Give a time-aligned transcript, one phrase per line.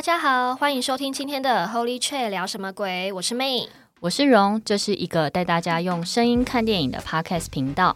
[0.00, 3.12] 大家好，欢迎收听今天的 Holy Chat 聊什么鬼？
[3.12, 3.68] 我是 May，
[4.00, 7.94] 我是荣，这是一个带大家用声音看电影的 Podcast 频道。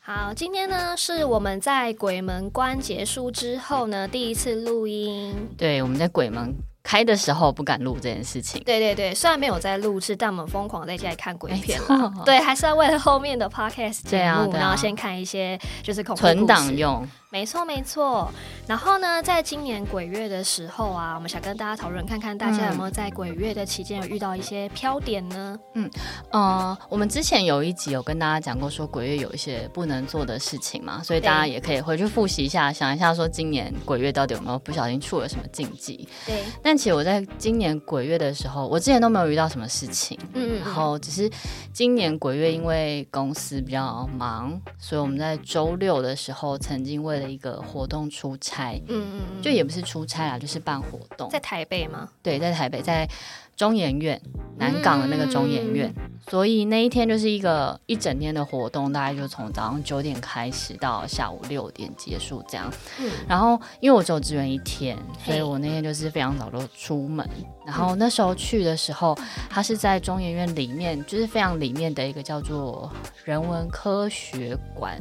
[0.00, 5.48] 好，今天呢是我们在鬼门关结束之后呢第一次录音。
[5.56, 8.60] 对，我们在鬼门开的时候不敢录这件事情。
[8.64, 12.12] 对对对，虽然没有在录制，但我们疯狂在家里看鬼片了。
[12.24, 17.08] 对，还是要为了后面的 Podcast 节目，然后先看一些就是恐怖用。
[17.32, 18.30] 没错没错，
[18.66, 25.58] 然后呢，在今年鬼月的时候啊，我们想跟大家讨论看看，大家有没有在鬼月的期间有遇到一些飘点呢？
[25.72, 25.90] 嗯
[26.30, 36.06] 呃，我们之前有一集有跟大家讲过，说鬼月有一些不能做的事情嘛，所以大家也可以回去复习一下，想一下说今年鬼月到底有没有不小心触了什么禁忌？
[36.26, 36.44] 对。
[36.62, 41.30] 但其实我在今年鬼月的时候，我之前都没有遇到什么事情，嗯，然后只是
[41.72, 52.08] 今年鬼月因为公司比较忙，所以我们在周六的时候曾经为了一个活动出差，嗯嗯，就也不是出差啊，就是办活动，在台北吗？
[52.22, 53.08] 对，在台北，在
[53.56, 54.20] 中研院
[54.58, 62.72] 南港的那个中研院，嗯，所以那一天就是一个一整天的活动，大概就从早上九点开始到下午六点结束这样。
[62.98, 67.28] 嗯，然后因为我只有支援一天，所以我那天就是非常早就出门。
[67.64, 69.16] 然后那时候去的时候，
[69.48, 72.90] 它是在中研院里面，就是非常里面的一个叫做
[73.24, 75.00] 人文科学馆。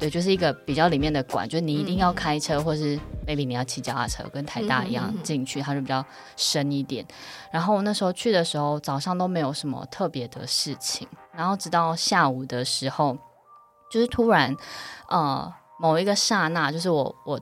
[0.00, 6.02] 对，就是一个比较里面的馆，就是你一定要开车，嗯、或是 maybe 你要骑脚踏车，跟台大一样进去，它就比较
[6.36, 7.06] 深一点。
[7.52, 13.16] 然后我那时候去的时候，早上都没有什么特别的事情，然后直到下午的时候，
[13.92, 14.56] 就是突然，
[15.10, 17.40] 呃，某一个刹那，就是我我。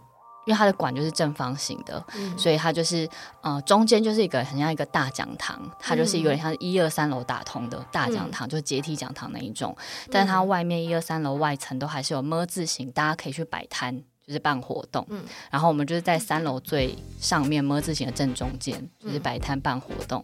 [0.48, 3.06] 因为它的馆就是正方形的，嗯、所以它就是
[3.42, 9.76] 呃中间就是一个很像一个大讲堂，它就是有点像一二三楼打通的大讲堂，嗯、就是阶梯讲堂那一种。
[9.78, 14.03] 嗯、但是它外面一二三楼外层都还是有么字形，大家可以去摆摊。
[14.28, 20.22] 就是办活动，嗯，然后我们就是在三楼最上面“摸字形”的正中间，就是摆摊办活动。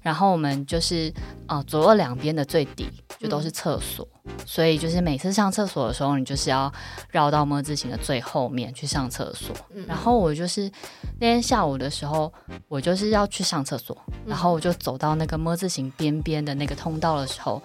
[0.00, 1.12] 然后我们就是
[1.48, 4.06] 啊，左右两边的最底就都是厕所，
[4.46, 6.72] 所以就是每次上厕所的时候，你就是要
[7.10, 9.52] 绕到“摸字形”的最后面去上厕所。
[9.88, 10.70] 然后我就是
[11.18, 12.32] 那天下午的时候，
[12.68, 17.60] 我就是要去上厕所，然后我就走到那个“摸字形”边边的那个通道的时候，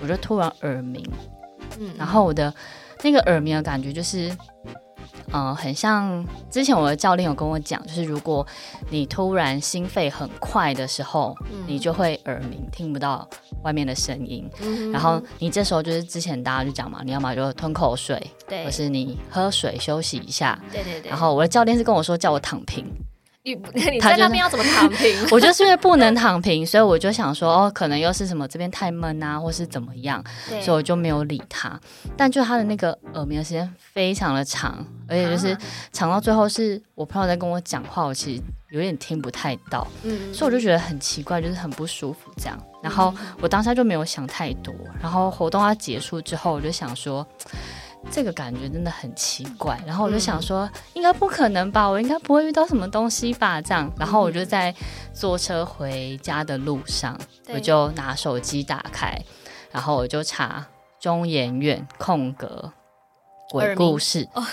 [0.00, 1.04] 我就突然耳鸣。
[1.80, 2.54] 嗯，然后我的
[3.02, 4.30] 那个耳鸣的感觉就是。
[5.32, 8.46] 嗯、呃，很像之前我的教练有跟我讲，就是如果
[8.90, 13.28] 你突然心肺很快的时候，嗯、你就会耳鸣，听不到
[13.62, 14.48] 外面的声音。
[14.60, 20.58] 嗯、然后你这时候就是之前大家就讲嘛，你要么就吞口水，对，或是你喝水休息一下。
[20.70, 21.10] 对对对。
[21.10, 22.86] 然后我的教练是跟我说叫我躺平。
[23.44, 23.54] 你
[23.92, 25.14] 你在那边要怎么躺平？
[25.30, 30.24] 我就是因为不能躺平，所以我就想说，哦，可能又是什么这边太闷啊，或是怎么样，
[30.62, 31.78] 所以我就没有理他。
[32.16, 35.56] 但就他的那个耳鸣的时间非常的长，而且就是
[35.92, 42.58] 长到最后是我朋友在跟我讲话，我其实有点听不太到，嗯，所以我就觉得很奇怪，就是很不舒服这样。
[42.82, 43.12] 然后
[43.42, 47.26] 我当下就没有想太多，然后活动要结束之后，我就想说。
[48.10, 54.74] 这个感觉真的很奇怪，然后我就想说，嗯、应该不可能吧，我应该不会遇到什么东西吧，这样，然后我就在
[55.12, 59.20] 坐车回家的路上，嗯、我就拿手机打开，
[59.72, 60.64] 然后我就查
[61.00, 62.72] 中研院空格
[63.50, 64.44] 鬼故事，哦、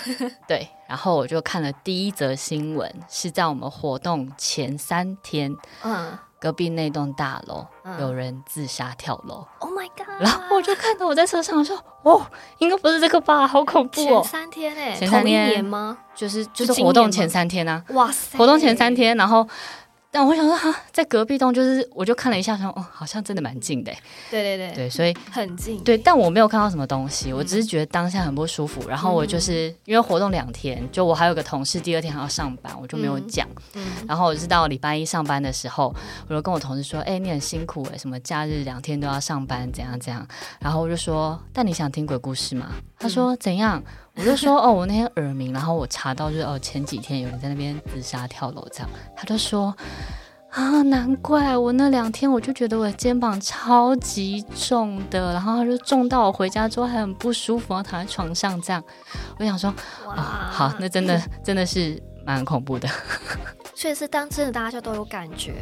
[0.48, 5.54] 对，然后我就看了第一则新闻，是在我们活动前三天，
[5.84, 6.18] 嗯。
[6.42, 7.64] 隔壁那栋大楼
[8.00, 10.08] 有人自杀跳楼，Oh my god！
[10.18, 12.26] 然后我就看到我在车上说：“哦，
[12.58, 13.46] 应该不是这个吧？
[13.46, 15.96] 好恐怖哦！”前三天诶，前三天吗？
[16.16, 17.80] 就是就是活动前三天啊！
[17.90, 19.46] 哇塞，活动前三天，然后
[20.14, 23.90] 但我想说哈，在隔壁栋，就是我就看了一下说，说哦，好像真的蛮近的。
[24.30, 25.82] 对对对，对，所以很近。
[25.82, 28.82] 对，但我没有看到什么东西，我只是觉得当下很不舒服。
[28.84, 33.48] 嗯、然后我就是因为活动两天，就我还有个同事第二天还要上班，我就没有讲。
[33.72, 33.82] 嗯。
[34.06, 35.94] 然后我是到礼拜一上班的时候，
[36.28, 40.28] 我就跟我同事说：“哎、欸，你很辛苦哎，什么假日两天都要上班，怎样怎样。”
[40.60, 43.82] 然后我就说：“但你想听鬼故事吗？”他说：“怎样？”
[44.16, 49.74] 我就说：“哦，我那天耳鸣，然后我查到就是哦，前几天有人在那边自杀跳楼这样。”他就说。
[50.54, 58.84] 啊，难怪我那两天我就觉得我的肩膀超级重的，然后他就重到我回家之后还很不舒服，然后躺在床上这样。
[59.38, 59.72] 我想说，
[60.06, 62.88] 哇，啊、好，那真的真的是蛮恐怖的。
[63.74, 65.54] 所以是当真的大家就都有感觉。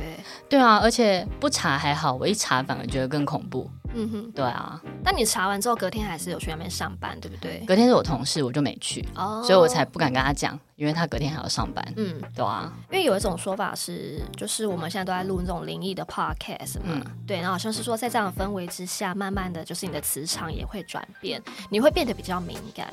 [0.49, 3.71] 对啊，而且不查还好，我一查反而觉得更恐怖。
[3.95, 4.81] 嗯哼，对啊。
[5.03, 7.65] 但你查完之后，隔天还是有去那边上班，对不对？
[7.67, 10.59] 隔天是我同事，我就没去，哦，所以我才不敢跟他讲。
[10.81, 12.73] 因为他隔天还要上班，嗯，对啊。
[12.91, 21.39] 因为有一种说法是，就是我们现在都在录那种灵异的 podcast 嘛，嗯、对，然后好像是说在这样的氛围之下，慢慢的就是你的磁场也会转变，
[21.69, 22.91] 你会变得比较敏感。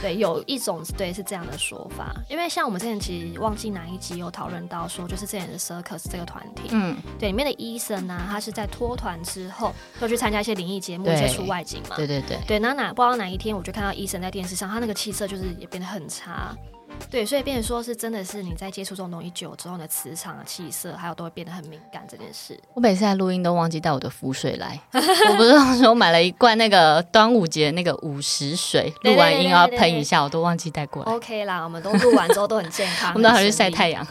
[0.00, 2.14] 对，有一种对是这样的说法。
[2.30, 16.56] 因为像我们之前其实忘记哪一集有讨论到说，就是之前的 Circus 这个团体，嗯，对，里面的医生呢，他是在脱团之后，就去参加一些灵异节目，接触外景嘛，对对对，对，那哪不知道哪一天，我就看到医生在电视上，他那个气色就是也变得很差。
[17.10, 22.56] 对，所以变成说是真的是你在接触这种东西久之后，你的磁场啊、气色，还有都会变得很敏感这件事。
[22.72, 31.12] 我每次在录音都忘记带我的浮水来， 我不是说我买了一罐那个端午节那个午时水，录完音要喷一下，我都忘记带过来。
[31.12, 34.06] OK 啦，我们都录完之后都很健康， 我们都还去晒太阳。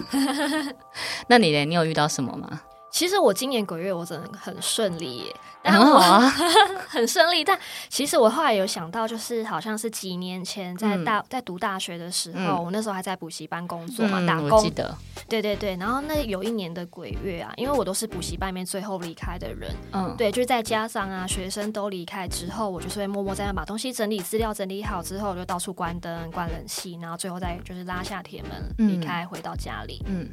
[1.28, 1.64] 那你呢？
[1.64, 2.60] 你有遇到什么吗？
[2.92, 5.36] 其实我今年鬼月我真的很顺利耶。
[5.62, 6.22] 很好啊，
[6.88, 7.44] 很顺利。
[7.44, 7.60] 但
[7.90, 14.62] 其实我后来有想到，就是好像是几年前在大、嗯、在读大学的时候，嗯、我那时候还在补习班工作嘛，嗯、打工。
[14.64, 14.98] 记得。
[15.28, 30.30] 对对对，然后那有一年的鬼月啊，因为我都是补习班里面最后离开的人，嗯，对，就是再加上啊，学生都离开之后，我就是会默默在那把东西整理资料整理好之后，我就到处关灯、关冷气，然后最后再就是拉下铁门离开，回到家里，嗯。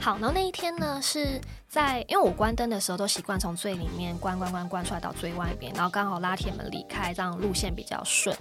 [0.00, 8.36] 好，然后那一天呢，是在因为我关灯的时候都习惯从最里面关关关关出来到最外边，然后刚好拉铁门离开，这样路线比较顺。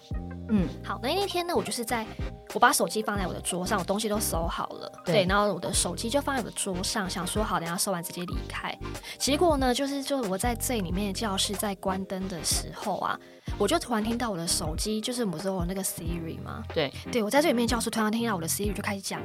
[0.49, 2.05] 嗯，好，那那天呢，我就是在
[2.53, 8.77] 我把手机放在我的桌上，我东西都收好了，对，对，然后我的手机就放在我的桌上，想说好，等下收完直接离开。
[9.17, 13.17] 结果呢，就是就是我在最里面的教室在关灯的时候啊，
[13.57, 19.21] 我就突然听到我的手机，就是我说我那个 Siri 嘛，对，对我在最里面教室突然听到我的 Siri 就开始讲。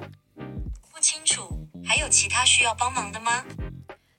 [1.88, 3.42] 还有其他需要帮忙的吗？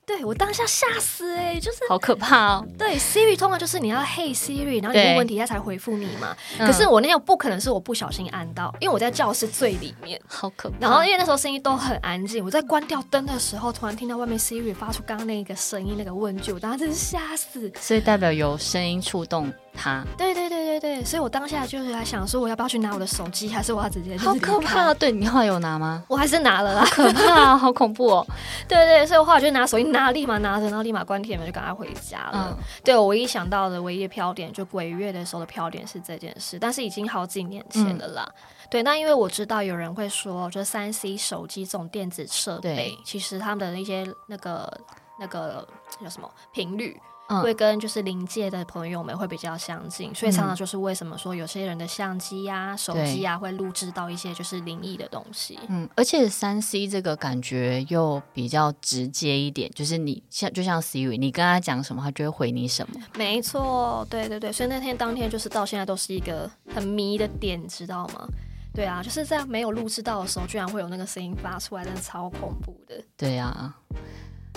[0.07, 2.67] 对，我当下吓死哎、欸，就是好可怕哦。
[2.79, 6.35] 对，Siri 通常就是你要 Hey Siri，然后你问问题，它才回复你嘛。
[6.57, 10.77] 可是我那样不可能是我不小心按到，因为我在教室最里面，好可怕。
[10.79, 17.71] 然后因为那时候声音都很安静，我在关掉灯的时候，突然听到外面 Siri 发出刚刚那个声音，那个问句，我当时真是吓死。
[17.79, 20.03] 所以代表有声音触动他。
[20.17, 24.17] 对对对对对，所以我当下就是在想说，我要不要去拿我的手机，还是我要直接？
[24.17, 24.93] 好可怕！
[24.93, 26.03] 对，你后来有拿吗？
[26.07, 28.27] 我还是拿了啦，可怕，好恐怖哦。
[28.67, 30.69] 对对，所以我后来就拿手机拿，立马拿着。
[30.69, 32.55] 然后立马关铁门就赶快回家了。
[32.55, 38.23] 嗯、对，我唯一想到的唯一的飘点，就鬼月的时候的飘点是这件事，但是已经好几年前了啦。
[38.27, 38.33] 嗯、
[38.69, 44.71] 对，那因为我知道有人会说，就三 C 手机这种电子设备，其实他们的那些那个
[45.19, 45.67] 那个
[46.03, 46.99] 叫什么频率。
[47.41, 55.59] 会跟就是灵界的朋友们会比较相近，所以常常就是为什么说有些人的相机呀、啊、手机啊会录制到一些就是灵异的东西。
[55.67, 62.99] 嗯，而且三 C 这个感觉又比较直接一点，就是你像就像 Siri，你跟他讲什么，他就会回你什么。
[63.15, 68.27] 没错，对对对，所以那天当天就是到现在都是一个很迷的点，知道吗？
[68.73, 73.03] 对啊，就是在没有录制到的时候，居然会有那个声音发出来，真的超恐怖的。
[73.17, 73.75] 对啊。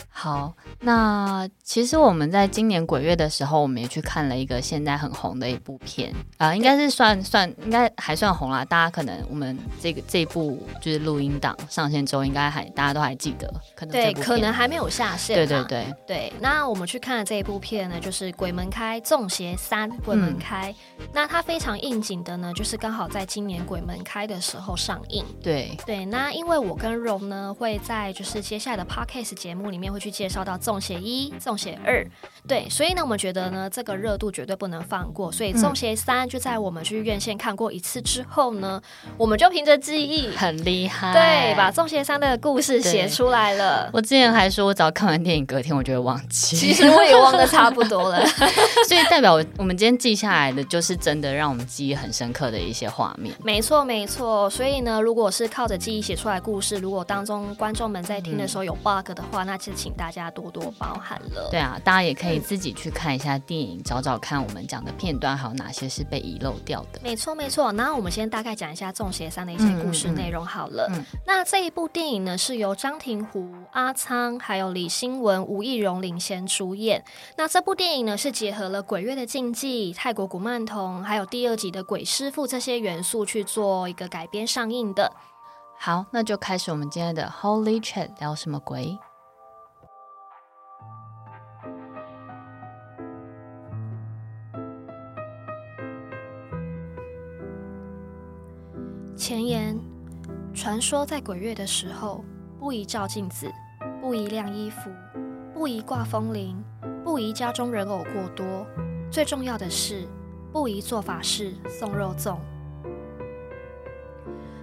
[0.09, 8.65] 好，那其实我们在今年鬼月的时候，我们也去看了一个现在很红的一部片啊、呃，应该是算算，应该还算红啦。
[8.65, 15.35] 大家可能我们这个这一部就是录音档上线之后，应该还大家都还记得，可能对，可能还没有下线。
[15.35, 16.33] 对对对对。
[16.41, 20.73] 那我们去看的这一部片呢，就是《鬼门开》纵邪三鬼门开。
[20.99, 25.25] 嗯、那它非常应景的呢，就是刚好在今年鬼门开的时候上映。
[25.43, 26.05] 对对。
[26.05, 30.13] 那因为我跟荣呢会在就是接下来的 podcast 节目里面会去。
[30.13, 32.07] 介绍到重邪一、重邪二。
[32.47, 35.33] 对，所以呢，我们觉得呢，这个热度绝对不能放过。
[35.33, 38.81] 所以重邪三就在我们去院线看过一次之后呢，
[39.17, 43.89] 我们就凭着记忆，很厉害，对，把重邪三的故事写出来了。
[43.93, 46.57] 我之前还说，我只要看完电影，隔天我就会忘记。
[46.57, 48.23] 其实我也忘得差不多了。
[48.87, 53.35] 所以代表我们今天记下来的，就是真的让我们记忆很深刻的一些画面。
[53.43, 54.51] 没错，没错。
[54.51, 61.49] 所以呢，如果是靠着记忆写出来故事，如果当中观众们在听的时候有 bug 的话，嗯、那就请大家多多包涵了。
[61.51, 67.01] 对啊，大家也可以自己去看一下电影，嗯、找找看我们讲的片段还有哪些是被遗漏掉的。
[67.03, 67.73] 没错，没错。
[67.73, 70.87] 那我们先大概讲一下《众邪三》的一些故事内容好了。
[70.91, 77.03] 嗯嗯嗯、那这一部电影呢，是由张庭湖、阿仓还有李新文、吴亦荣领衔主演。
[77.37, 85.11] 那这部电影呢，是结合了鬼月的禁忌、泰国古曼童，还有第二集的鬼师傅这些元素去做一个改编上映的。
[85.79, 88.99] 好，那就开始我们今天的 Holy Chat 聊什么鬼？
[99.15, 99.79] 前言：
[100.55, 102.25] 传说在鬼月的时候，
[102.59, 103.47] 不宜照镜子，
[104.01, 104.91] 不宜晾衣服，
[105.53, 106.57] 不宜挂风铃，
[107.05, 108.67] 不宜家中人偶过多，
[109.11, 110.09] 最重要的是，
[110.51, 112.39] 不宜做法事送肉粽。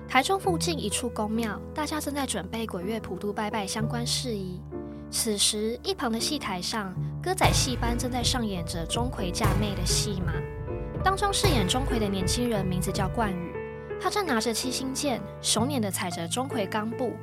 [0.08, 4.60] 台中附近一处宫庙，大家正在准备鬼月普渡拜拜相关事宜。
[5.12, 10.34] 此时，一旁的戏台上，歌仔戏班正在上演着钟馗嫁妹的戏码。
[11.04, 13.49] 当中饰演钟馗的年轻人名字叫冠宇，
[14.02, 17.14] 他正拿着七星剑，熟练的踩着钟馗钢步。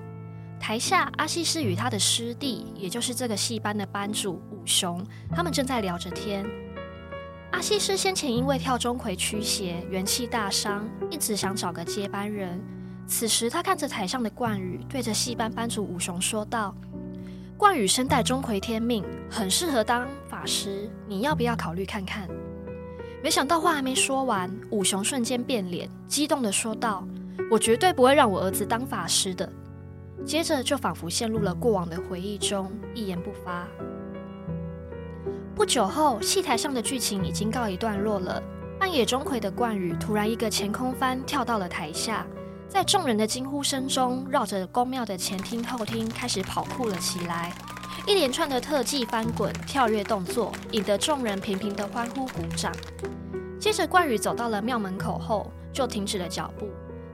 [0.59, 6.45] 台下，阿西施与他的师弟，也就是这个戏班的班主武雄，他们正在聊着天。
[7.53, 12.61] 阿西施先前因为跳钟馗驱邪，元气大伤，一直想找个接班人。
[13.07, 16.75] 此时，他看着台上的冠宇，对着戏班班主武雄说道
[17.57, 22.29] ：“冠宇身带钟馗天命，很适合当法师，你要不要考虑看看？”
[23.23, 27.07] 没想到话还没说完，武雄瞬间变脸，激动地说道
[27.51, 29.51] ：“我绝对不会让我儿子当法师的。”
[30.25, 33.67] 接着就仿佛陷入了过往的回忆中，一言不发。
[35.55, 38.43] 不久后，戏台上的剧情已经告一段落了。
[38.79, 42.27] 扮演钟馗的冠宇突然一个前空翻，跳到了台下。
[42.69, 47.53] 在众人的惊呼声中，绕着宫庙的前厅后厅开始跑酷了起来，
[48.05, 52.73] 一连串的特技翻滚、跳跃动作，引得众人频频的欢呼鼓掌。
[53.59, 56.69] 接着，冠宇走到了庙门口后，就停止了脚步。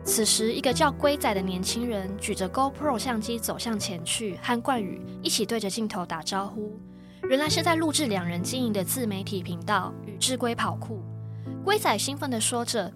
[0.04, 6.78] 此时，一个叫龟仔的年轻人举着 GoPro 相机走向前去，和冠宇一起对着镜头打招呼。
[7.28, 11.00] 原来是在录制两人经营的自媒体频道“宇智龟跑酷”。
[11.64, 12.92] 龟仔兴奋地说着。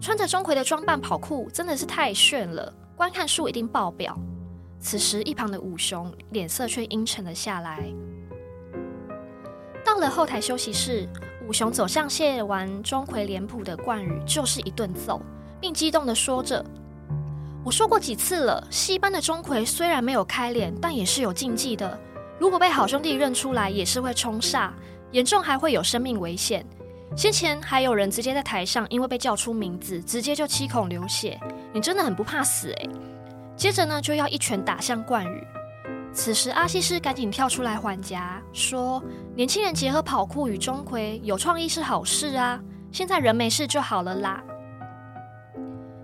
[0.00, 4.18] 穿着钟馗的装扮跑酷真的是太炫了，观看数一定爆表。
[4.82, 7.88] 此时，一旁的武雄脸色却阴沉了下来。
[9.84, 11.08] 到了后台休息室，
[11.46, 15.22] 武雄走向卸完钟馗脸谱的冠宇，就是一顿揍，
[15.60, 16.64] 并激动地说着
[17.64, 21.98] ：“我说过几次了，戏班的钟馗虽然没有开脸，但也是有禁忌的。
[22.40, 24.70] 如果被好兄弟认出来，也是会冲煞，
[25.12, 26.66] 严重还会有生命危险。”
[27.16, 31.38] 先前还有人直接在台上，因为被叫出名字，直接就七孔流血。
[31.72, 32.90] 你真的很不怕死诶。
[33.56, 35.46] 接着呢，就要一拳打向冠宇。
[36.12, 39.02] 此时阿西施赶紧跳出来缓颊，说
[39.34, 42.60] ：“年轻人结合跑酷与钟馗，有创意是好事啊。
[42.90, 44.42] 现在人没事就好了啦。”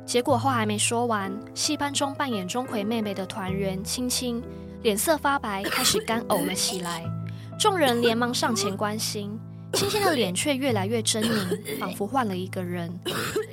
[0.06, 4.42] 结果话还没说完，戏班中扮演钟馗妹妹的团员青青
[4.82, 7.04] 脸色发白，开始干呕了起来。
[7.58, 9.38] 众人连忙上前关心。
[9.74, 12.92] 青青的脸却越来越狰狞， 仿佛换了一个人。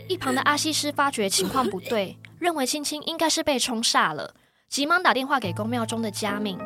[0.07, 4.33] 一旁的阿西施发觉情况不对，认为青青应该是被冲煞了，
[4.69, 6.57] 急忙打电话给宫庙中的佳敏。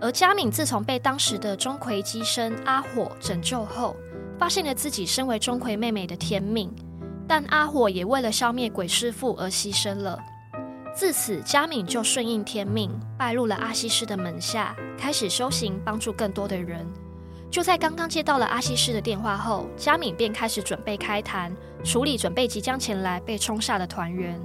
[0.00, 3.96] 而佳敏自从被当时的钟馗机身阿火拯救后，
[4.38, 6.70] 发现了自己身为钟馗妹妹的天命，
[7.28, 10.18] 但阿火也为了消灭鬼师傅而牺牲了。
[10.94, 16.86] 自此，佳敏就顺应天命，拜入了阿西施的门下，开始修行，帮助更多的人。
[17.54, 24.36] 就在刚刚接到了阿西施的电话后，佳敏便开始准备开坛，处理准备即将前来被冲煞的团员。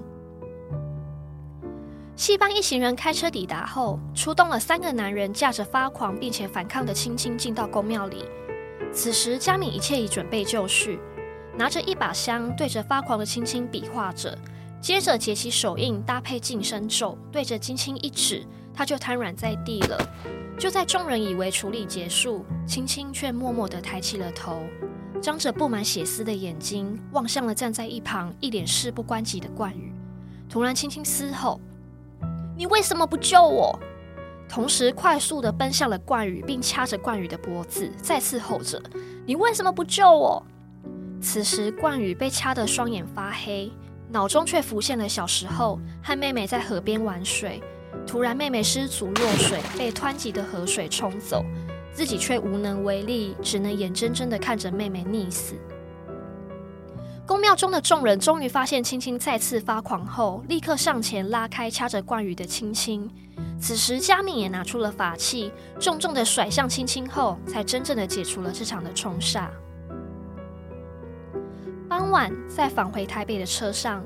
[2.16, 8.26] 戏班一行人开车抵达后，出动了三个男人，驾着发狂并且反抗的青青进到宫庙里。
[8.94, 11.00] 此时，佳敏一切已准备就绪，
[11.58, 14.38] 拿着一把香对着发狂的青青比划着，
[14.80, 18.46] 接着结起手印，搭配净身咒，对着青青一指，
[18.80, 20.10] 他就瘫软在地了。
[20.58, 24.64] 就在众人以为处理结束，青青却默默地抬起了头，
[25.22, 29.94] 张着布满血丝的眼睛望向了站在一旁一脸事不关己的冠宇。
[30.48, 31.60] 突然，青青嘶吼
[32.56, 33.78] ：“你为什么不救我？”
[34.48, 38.82] 同时快速地奔向了冠宇，并掐着冠宇的脖子，再次吼着
[39.28, 40.42] ：“你为什么不救我？”
[41.22, 43.74] 此时，冠宇被掐得双眼发黑，
[44.08, 47.62] 脑中却浮现了小时候和妹妹在河边玩水，
[48.10, 51.46] 突然妹妹失足落水，被湍急的河水冲走，
[51.94, 55.54] 自己却无能为力，只能眼睁睁地看着妹妹溺死。
[57.28, 63.08] 宫庙中的众人终于发现青青再次发狂后，立刻上前拉开掐着冠羽的青青。
[63.62, 69.50] 此时，佳敏也拿出了法器，重重的甩向青青后，才真正的解除了这场的冲煞。
[71.88, 74.04] 傍晚，在返回台北的车上，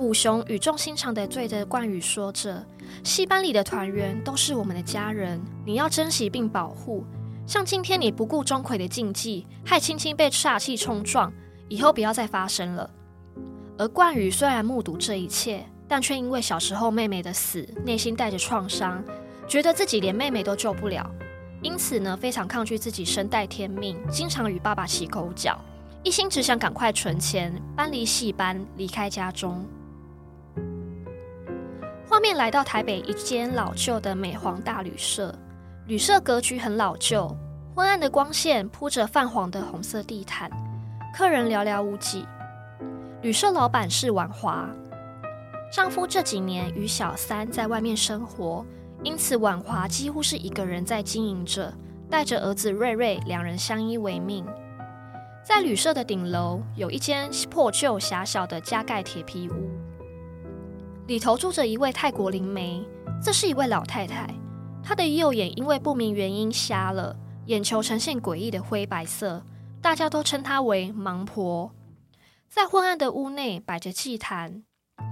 [0.00, 2.64] 武雄语重心长的对着冠宇说着
[3.04, 7.04] ：“戏班里的团员都是我们的家人，你要珍惜并保护。
[7.46, 11.30] 像今天你不顾钟馗的禁忌，害青青被煞气冲撞。”
[11.68, 12.90] 以后不要再发生了。
[13.78, 19.04] 而冠宇虽然目睹这一切，但却因为小时候妹妹的死，内心带着创伤，
[19.46, 21.08] 觉得自己连妹妹都救不了，
[21.62, 25.56] 因此呢，非常抗拒自己身带天命，经常与爸爸起口角，
[26.02, 29.62] 一心只想赶快存钱，搬离戏班，离开家中。
[32.20, 35.34] 面来到台北一间老旧的美皇大旅社，
[35.86, 37.34] 旅社格局很老旧，
[37.74, 40.50] 昏暗的光线铺着泛黄的红色地毯。
[41.14, 42.26] 客人寥寥无几，
[43.22, 44.68] 旅社老板是婉华，
[45.72, 48.64] 丈夫这几年与小三在外面生活，
[49.02, 51.72] 因此婉华几乎是一个人在经营着，
[52.08, 54.46] 带着儿子瑞瑞，两人相依为命。
[55.42, 59.70] 在旅社的顶楼有一间破旧狭小的加盖铁皮屋，
[61.10, 62.86] 里头住着一位泰国灵媒，
[63.20, 64.32] 这是一位老太太，
[64.80, 69.42] 她的右眼因为不明原因瞎了，眼球呈现诡异的灰白色。
[69.82, 71.72] 大家都称她为盲婆。
[72.48, 74.62] 在昏暗的屋内摆着祭坛，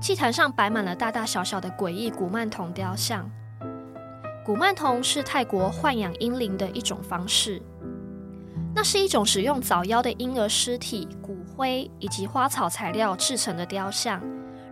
[0.01, 3.29] 祭坛上摆满了大大小小的诡异古曼童雕像。
[4.47, 7.61] 古曼童是泰国豢养婴灵的一种方式，
[8.73, 14.23] 那是一种使用早夭的婴儿尸体、骨灰以及花草材料制成的雕像，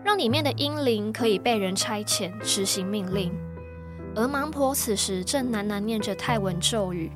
[0.06, 3.34] 让里面的婴灵可以被人差遣执行命令。
[4.14, 7.10] 而盲婆此时正喃喃念着泰文咒语，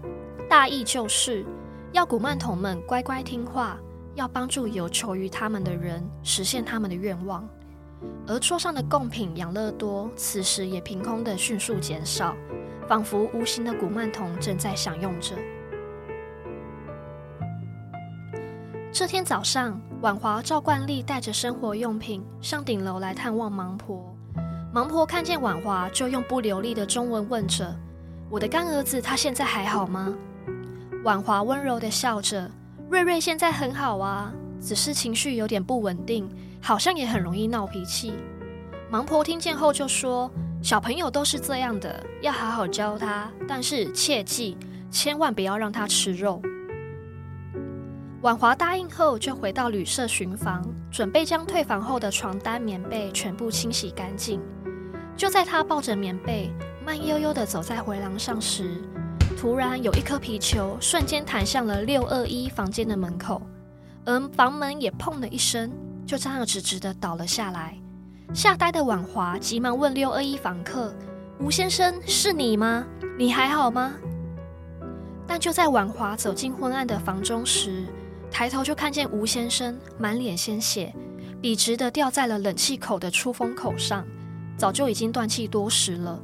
[0.48, 1.46] 大意就是。
[1.92, 3.78] 要古曼童们乖乖听话，
[4.16, 7.48] 要帮助有求于他们的人实现他们的愿望。
[8.26, 12.34] 而桌上的贡品养乐多，此时也凭空的迅速减少，
[12.88, 15.36] 仿佛无形的古曼童正在享用着。
[18.92, 24.12] 这天早上，婉华照惯例带着生活用品上顶楼来探望盲婆。
[24.74, 27.72] 盲婆看见婉华，就用不流利的中文问着
[28.28, 30.12] ：“我的干儿子，他现在还好吗？”
[31.04, 32.50] 婉华温柔地笑着
[32.90, 36.28] ：“瑞瑞现在很好啊，只是情绪有点不稳定，
[36.60, 38.14] 好像也很容易闹脾气。”
[38.90, 40.28] 盲婆听见后就说
[40.60, 44.58] ：“小朋友都是这样的，要好好教他，但是切记
[44.90, 46.42] 千万不要让他吃肉。”
[48.22, 54.38] 婉华答应后，就回到旅社巡房，准备将退房后的床单、棉被全部清洗干净。
[55.16, 56.52] 就在他抱着棉被，
[56.84, 58.82] 慢悠悠地走在回廊上时，
[59.38, 63.40] 突然有一颗皮球瞬间弹向了六二一房间的门口，
[64.04, 65.72] 而房门也砰的一声，
[66.06, 67.74] 就这样直直的倒了下来。
[68.34, 70.94] 吓呆的婉华急忙问六二一房客
[71.40, 72.84] ：“吴先生，是你吗？
[73.16, 73.94] 你还好吗？”
[75.26, 77.86] 但就在婉华走进昏暗的房中时，
[78.30, 80.94] 抬头就看见吴先生满脸鲜血，
[81.40, 84.06] 笔直的掉在了冷气口的出风口上，
[84.56, 86.22] 早就已经断气多时了。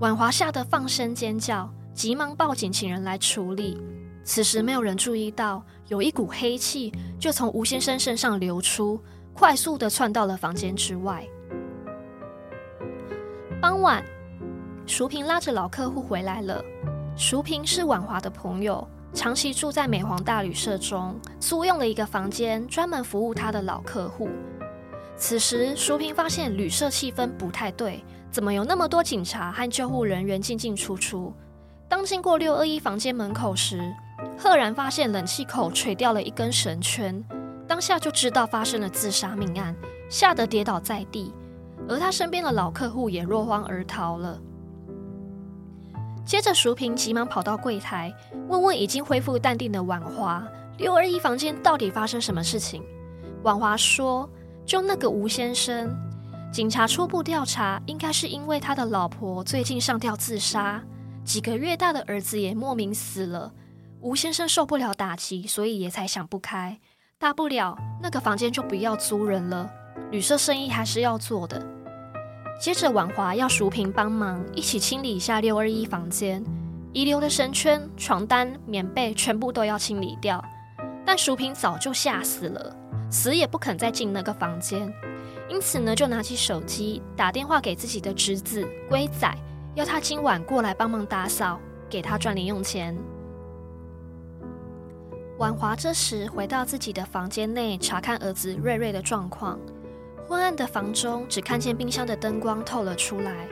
[0.00, 1.68] 婉华吓得放声尖叫。
[1.94, 3.76] 急忙报警，请人来处理。
[4.22, 9.02] 此时没有人注意到，有一股黑气就从吴先生身上流出，
[9.34, 11.26] 快速的窜到了房间之外。
[13.60, 14.04] 傍晚，
[14.86, 16.62] 淑萍拉着老客户回来了。
[17.16, 24.28] 淑萍是婉华的朋友，长期住在美皇大旅社中，租用了一个房间，专门服务他的老客户。
[25.16, 31.32] 此时，淑萍发现旅社气氛不太对，怎么有那么多警察和救护人员进进出出？
[31.88, 33.92] 当经过六二一房间门口时，
[34.38, 37.24] 赫然发现冷气口垂掉了一根绳圈，
[37.66, 39.74] 当下就知道发生了自杀命案，
[40.08, 41.34] 吓得跌倒在地，
[41.88, 44.38] 而他身边的老客户也落荒而逃了。
[46.28, 48.14] 接着，淑萍急忙跑到柜台，
[48.48, 52.84] 问问已经恢复淡定的婉华：“六二一房间到底发生什么事情？”
[53.44, 54.28] 婉华说
[54.66, 55.90] ：“就那个吴先生，
[56.52, 60.84] 警察初步调查，应该是因为他的老婆最近上吊自杀。”
[61.24, 63.50] 几个月大的儿子也莫名死了，
[64.02, 66.78] 吴先生受不了打击，所以也才想不开，
[67.18, 69.70] 大不了那个房间就不要租人了，
[70.10, 71.66] 旅社生意还是要做的。
[72.58, 76.44] 接着婉华要淑萍帮忙一起清理一下六二一房间，
[76.92, 80.44] 遗留的绳圈、床单、棉被全部都要清理掉。
[81.06, 82.76] 但淑萍早就吓死了，
[83.10, 84.92] 死也不肯再进那个房间，
[85.48, 89.32] 因此呢，就拿起手机打电话给自己的侄子龟仔，
[89.76, 92.96] 要他今晚过来帮忙打扫，给他赚零用钱。
[95.38, 99.56] 婉华这时回到自己的房间内，查看儿子瑞瑞的状况。
[100.28, 103.48] 昏暗的房中，只看见冰箱的灯光透了出来，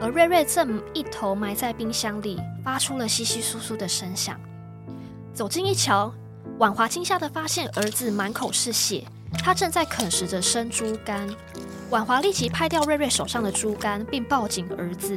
[0.00, 4.40] 而瑞瑞正一头埋在冰箱里，发出了窸窸窣窣的声响。
[5.32, 6.12] 走近一瞧，
[6.58, 9.04] 婉华惊吓地发现儿子满口是血，
[9.34, 11.28] 他正在啃食着生猪肝。
[11.90, 15.16] 婉华立即拍掉瑞瑞手上的猪肝，并抱紧儿子。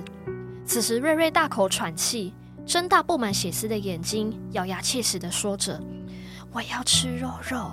[0.63, 2.35] 此时，瑞瑞大口喘气，
[2.67, 5.81] 睁大布满血丝的眼睛，咬牙切齿地说着
[6.53, 7.71] ：“我要吃肉肉。”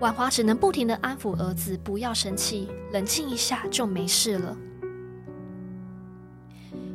[0.00, 4.56] 婉华只能不停地安抚儿子，不要生气，冷静一下就没事了。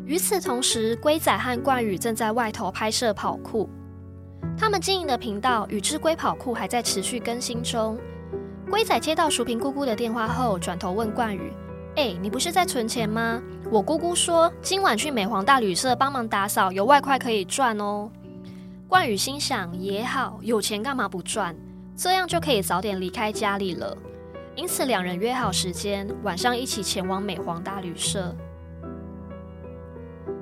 [0.05, 3.67] 与此同时，龟仔和冠宇正在外头拍摄跑酷。
[4.57, 7.97] 他们经营的频道《宇智龟跑酷》还在持续更新中。
[8.69, 11.51] 龟仔接到淑萍姑姑的电话后，转头问冠宇
[11.95, 13.41] ：“哎、你不是在存钱吗？
[13.71, 18.11] 我姑姑说今晚去美皇大旅社帮忙打扫，有外快可以赚哦。”
[18.87, 21.55] 冠宇心想：也好，有钱干嘛不赚？
[22.01, 23.95] 这样就可以早点离开家里了。
[24.55, 28.35] 因此，两人约好时间，晚上一起前往美皇大旅社。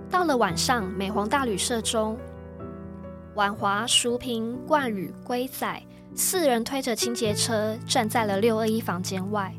[0.10, 2.18] 到了晚上，美皇大旅社中。
[3.36, 5.84] 婉华、淑萍、冠宇、龟仔
[6.16, 9.54] 四人推着清洁车站在了六二一房间外。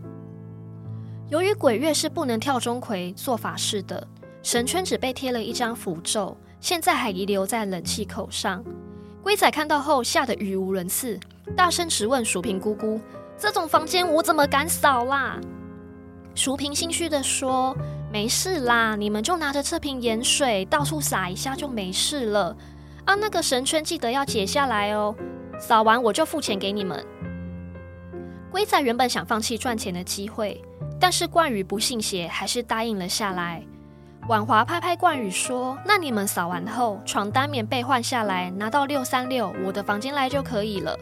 [1.28, 4.08] 由于鬼月是不能跳钟馗做法事的，
[4.42, 8.64] 神圈只被贴了一张符咒，现在还遗留在冷气口上。
[9.22, 11.20] 龟仔看到后吓得语无伦次，
[11.56, 13.00] 大声质问淑萍姑姑
[13.38, 15.38] ：“这种房间我怎么敢扫啦？”
[16.34, 17.76] 淑萍心虚地说
[18.10, 22.56] ：“没事啦，你们就拿着这瓶盐水到处洒一下就没事了。”
[23.04, 25.14] 啊，那个绳圈记得要解下来哦，
[25.58, 27.04] 扫完我就付钱给你们。
[28.50, 30.62] 龟仔原本想放弃赚钱的机会，
[31.00, 33.62] 但是冠宇不信邪，还是答应了下来。
[34.28, 40.96] 婉华拍拍冠宇说：“那你们扫完后，床单、棉被换下来，拿到六三六我的房间来就可以了。”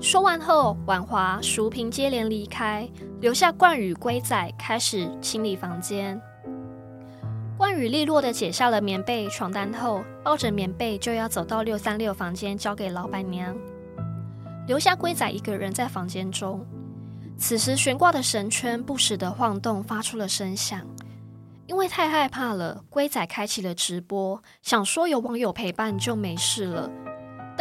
[0.00, 2.88] 说完后，婉华、淑萍接连离开，
[3.20, 6.18] 留下冠宇、龟仔开始清理房间。
[7.58, 13.54] 冠宇利落的解下了棉被、床单后，抱着棉被就要走到六三六房间交给老板娘，
[14.66, 16.66] 留下龟仔一个人在房间中。
[17.36, 20.80] 此时悬挂的绳圈不时的晃动，发出了声响。
[21.66, 26.90] 因为太害怕了，龟仔开启了直播，想说有网友陪伴就没事了。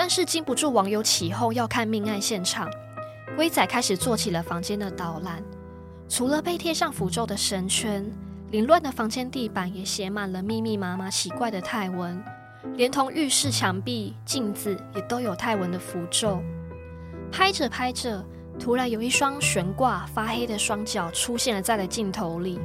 [0.02, 2.72] 但是经不住网友起哄要看命案现场，
[3.36, 5.44] 龟仔开始做起了房间的导览。
[6.08, 8.10] 除了被贴上符咒的绳圈。
[8.52, 12.24] 凌乱的房间地板也写满了密密麻麻奇怪的泰文，
[12.78, 16.42] 连同浴室墙壁、镜子也都有泰文的符咒。
[17.30, 18.26] 拍着拍着，
[18.58, 22.58] 突然有一双悬挂发黑的双脚出现了在了镜头里。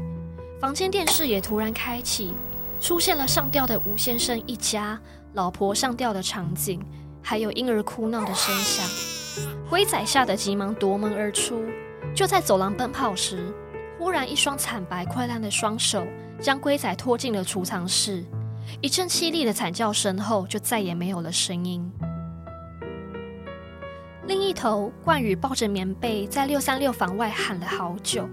[0.61, 2.33] 房间电视也突然开启，
[2.81, 4.99] 出现了上吊的吴先生一家、
[5.33, 6.81] 老婆上吊的场景，
[7.25, 8.87] 还有婴儿哭闹的声响。
[9.69, 11.65] 龟仔吓得急忙夺门而出，
[12.15, 13.53] 就在走廊奔跑时。
[13.99, 16.07] 忽然，一双惨白溃烂的双手
[16.39, 18.23] 将龟仔拖进了储藏室，
[18.83, 21.91] 一阵凄厉的惨叫声后，就再也没有了声音。
[24.27, 28.29] 另一头，冠宇抱着棉被在六三六房外喊了好久，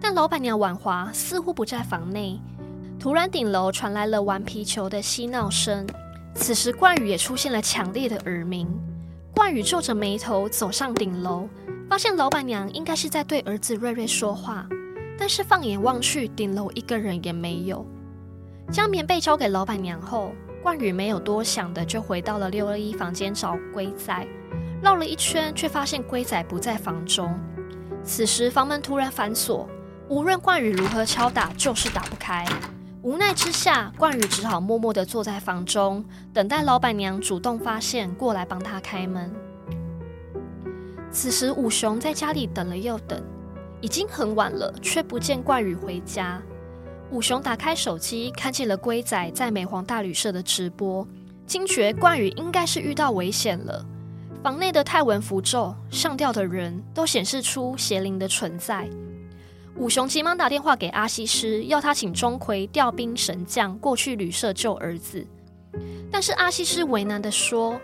[0.00, 2.40] 但老板娘婉华似乎不在房内。
[2.98, 5.86] 突然，顶楼传来了玩皮球的嬉闹声，
[6.36, 8.68] 此时冠宇也出现了强烈的耳鸣。
[9.34, 11.48] 冠宇皱着眉头走上顶楼。
[11.88, 14.66] 发现老板娘应该是在对儿子瑞瑞说话，
[15.16, 17.86] 但是放眼望去，顶楼一个人也没有。
[18.72, 20.32] 将棉被交给老板娘后，
[20.64, 24.26] 冠宇没有多想的就回到了六二一房间找龟仔，
[24.82, 27.38] 绕了一圈却发现龟仔不在房中。
[28.02, 29.68] 此时房门突然反锁，
[30.08, 32.44] 无论冠宇如何敲打，就是打不开。
[33.06, 39.32] 无奈之下，冠宇只好默默的坐在房中，等待老板娘主动发现过来帮他开门。
[41.12, 43.22] 此时，武雄在家里等了又等，
[43.80, 46.42] 已经很晚了，却不见冠宇回家。
[47.12, 51.06] 武雄打开手机，看见了龟仔在美皇大旅社的直播，
[51.46, 53.86] 惊觉冠宇应该是遇到危险了。
[54.42, 58.90] 房内的泰文符咒、上吊的人都显示出邪灵的存在。
[59.78, 65.24] 武雄急忙打电话给阿西师，要他请钟馗调兵神将过去旅社救儿子。
[66.10, 67.78] 但是阿西师为难地说：“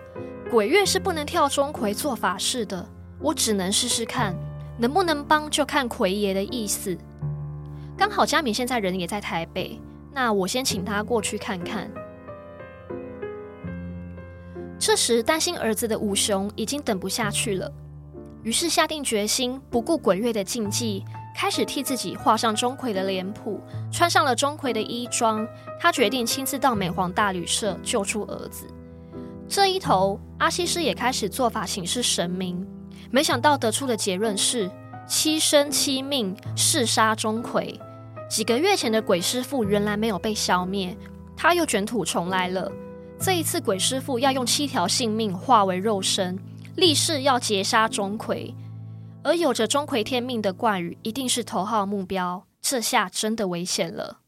[0.50, 2.88] 鬼月是不能跳钟馗做法事的。”
[3.20, 4.34] 我只能试试看，
[4.78, 6.96] 能不能帮就看魁爷的意思。
[7.96, 9.78] 刚好佳敏现在人也在台北，
[10.12, 11.88] 那我先请他过去看看。
[14.76, 17.70] 这时，担心儿子的武雄已经等不下去了，
[18.42, 25.46] 于是下定决心，不顾鬼月的禁忌，开始替自己画上钟馗的脸谱，穿上了钟馗的衣装。
[25.80, 28.66] 他决定亲自到美皇大旅社救出儿子。
[29.48, 32.66] 这一头，阿西师也开始做法请示神明，
[33.10, 34.70] 没想到得出的结论是
[35.06, 37.78] 七生七命，誓杀钟馗。
[38.30, 40.96] 几个月前的鬼师傅原来没有被消灭，
[41.36, 42.70] 他又卷土重来了。
[43.18, 46.38] 这一次，鬼师傅要用七条性命化为肉身，
[46.76, 48.54] 立誓要截杀钟馗。
[49.24, 52.44] 而有着钟馗天命的冠宇，一定是头号目标。
[52.60, 54.18] 这下真的危险了。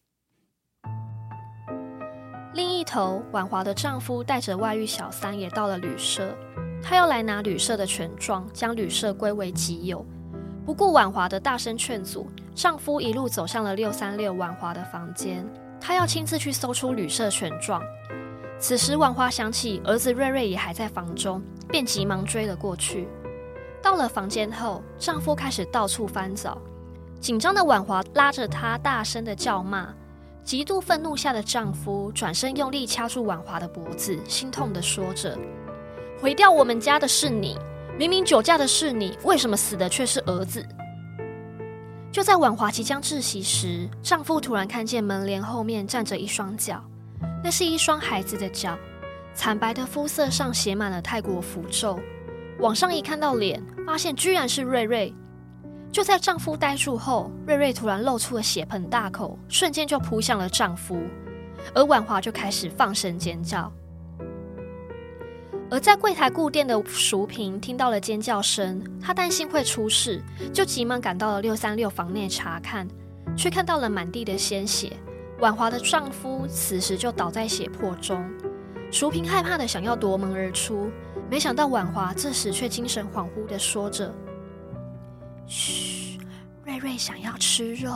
[2.53, 6.37] 另一头，婉华的丈夫带着外遇小三也到了旅社，
[6.83, 10.05] 他要来拿旅社的权状，将旅社归为己有。
[10.65, 15.45] 不顾婉华的大声劝阻，丈夫一路走向了六三六婉华的房间，
[15.81, 17.83] 他要亲自去搜出旅社权状。
[18.59, 23.09] 此时，婉华想起儿子瑞瑞也还在房中，便急忙追了过去。
[23.85, 26.57] 到了房间后，丈夫开始到处翻找，
[27.21, 29.95] 紧张的婉华拉着他大声的叫骂。
[30.43, 35.39] 极度愤怒下的丈夫转身用力掐住婉华的脖子，心痛的说着
[36.19, 37.59] ：“毁掉我们家的是你，
[37.99, 40.67] 明明酒驾的是你，为什么死的却是儿子？”
[42.11, 46.83] 就在婉华即将窒息时，丈夫突然看见门帘后面站着一双脚。
[47.43, 48.79] 那是一双孩子的脚，
[49.35, 51.99] 惨白的肤色上写满了泰国符咒。
[52.61, 55.15] 往上一看到脸，发现居然是瑞瑞。
[55.91, 60.99] 就在丈夫呆住后，瑞瑞突然露出了血盆大口，瞬间就扑向了丈夫，
[61.73, 63.73] 而婉华就开始放声尖叫。
[65.71, 72.87] 而在柜台顾店的淑萍听到了尖叫声，她担心会出事，就急忙赶到了六三六房内查看，
[73.37, 74.93] 却看到了满地的鲜血。
[75.41, 78.25] 婉华的丈夫此时就倒在血泊中，
[78.91, 80.91] 淑萍害怕的想要夺门而出，
[81.31, 84.15] 没想到婉华这时却精神恍惚的说着
[85.47, 86.19] ：“嘘，
[86.65, 87.91] 瑞瑞想要吃肉。”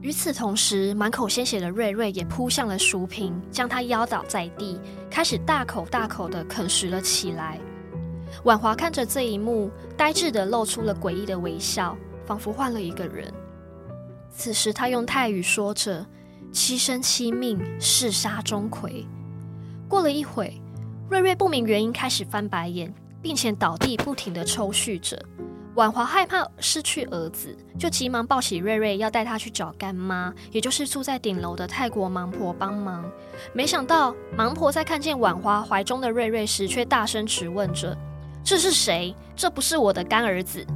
[0.00, 4.78] 与此同时，满口鲜血的瑞瑞也扑向了淑萍，将她压倒在地，
[5.10, 7.58] 开始大口大口的啃食了起来。
[8.44, 13.32] 婉华看着这一幕，呆滞的露出了诡异的微笑，仿佛换了一个人。
[14.30, 16.06] 此时，她用泰语说着。
[16.50, 19.04] 七生七命，誓杀钟馗。
[19.86, 20.58] 过了一会，
[21.08, 22.92] 瑞瑞不明原因开始翻白眼，
[23.22, 25.18] 并且倒地不停地抽搐着。
[25.74, 33.10] 婉华害怕失去儿子，就急忙抱起瑞瑞，要带他去找干妈，也就是住在顶楼的泰国盲婆帮忙。
[33.54, 37.96] 没想到盲婆在看见婉华怀中的瑞瑞时，却大声质问着
[38.44, 39.14] ：“这是谁？
[39.34, 40.66] 这不是我的干儿子。”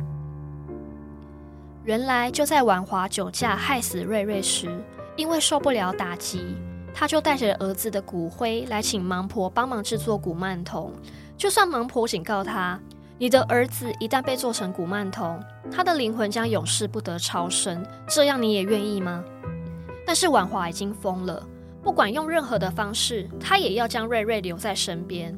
[1.84, 4.82] 原来就在婉华酒驾害死瑞瑞时。
[5.14, 6.56] 因为受不了打击，
[6.94, 10.92] 他就带着儿子的骨灰来请盲婆帮忙制作古曼童。
[11.36, 12.78] 就算盲婆警告他，
[13.18, 19.24] 你的儿子一旦被做成古曼童，他的灵魂将永世不得超生，这样你也愿意吗？
[20.06, 21.44] 但是婉华已经疯了，
[21.82, 25.36] 不管用任何的方式，他也要将瑞瑞留在身边。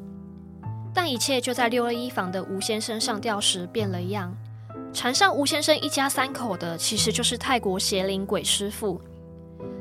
[0.93, 4.35] 但一切就在六二一房的吴先生上吊时变了样，
[4.93, 8.99] 缠上吴先生一家三口的，其实就是泰国邪灵鬼师傅。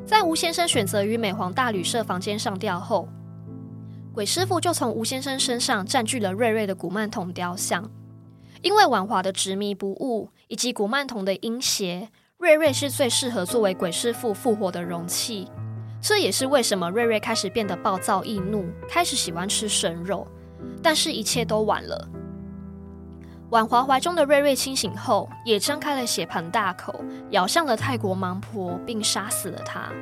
[0.06, 3.08] 在吴先生选择于美皇大旅社房间上吊后，
[4.12, 7.90] 鬼师傅就从吴先生身上占据了瑞瑞的古曼童雕像。
[8.60, 15.48] 因为婉华的执迷不悟以及古曼童的阴邪，瑞瑞是最适合作为鬼师傅复活的容器。
[16.02, 20.26] 这也是为什么瑞瑞开始变得暴躁易怒，开始喜欢吃生肉。
[20.82, 22.08] 但是，一切都晚了。
[23.54, 26.92] 婉华怀中的瑞瑞清醒后，也张开了血盆大口，
[27.30, 29.92] 咬向了泰国盲婆，并杀死了她。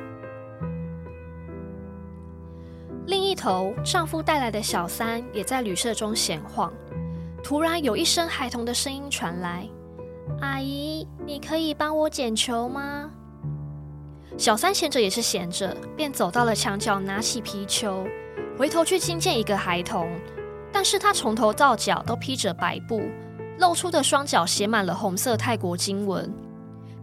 [3.05, 6.73] 另一头，丈夫带来的小三也在旅社中闲晃。
[7.43, 9.69] 突然，有一声孩童的声音传来
[10.41, 13.11] ：“阿姨，你可以帮我捡球吗？”
[14.35, 18.03] 小三闲着也是闲着，便走到了墙角，拿起皮球，
[18.57, 20.09] 回头去惊见一个孩童，
[20.71, 22.99] 但是他从头到脚都披着白布。
[23.59, 26.33] 露出的双脚写满了红色泰国经文，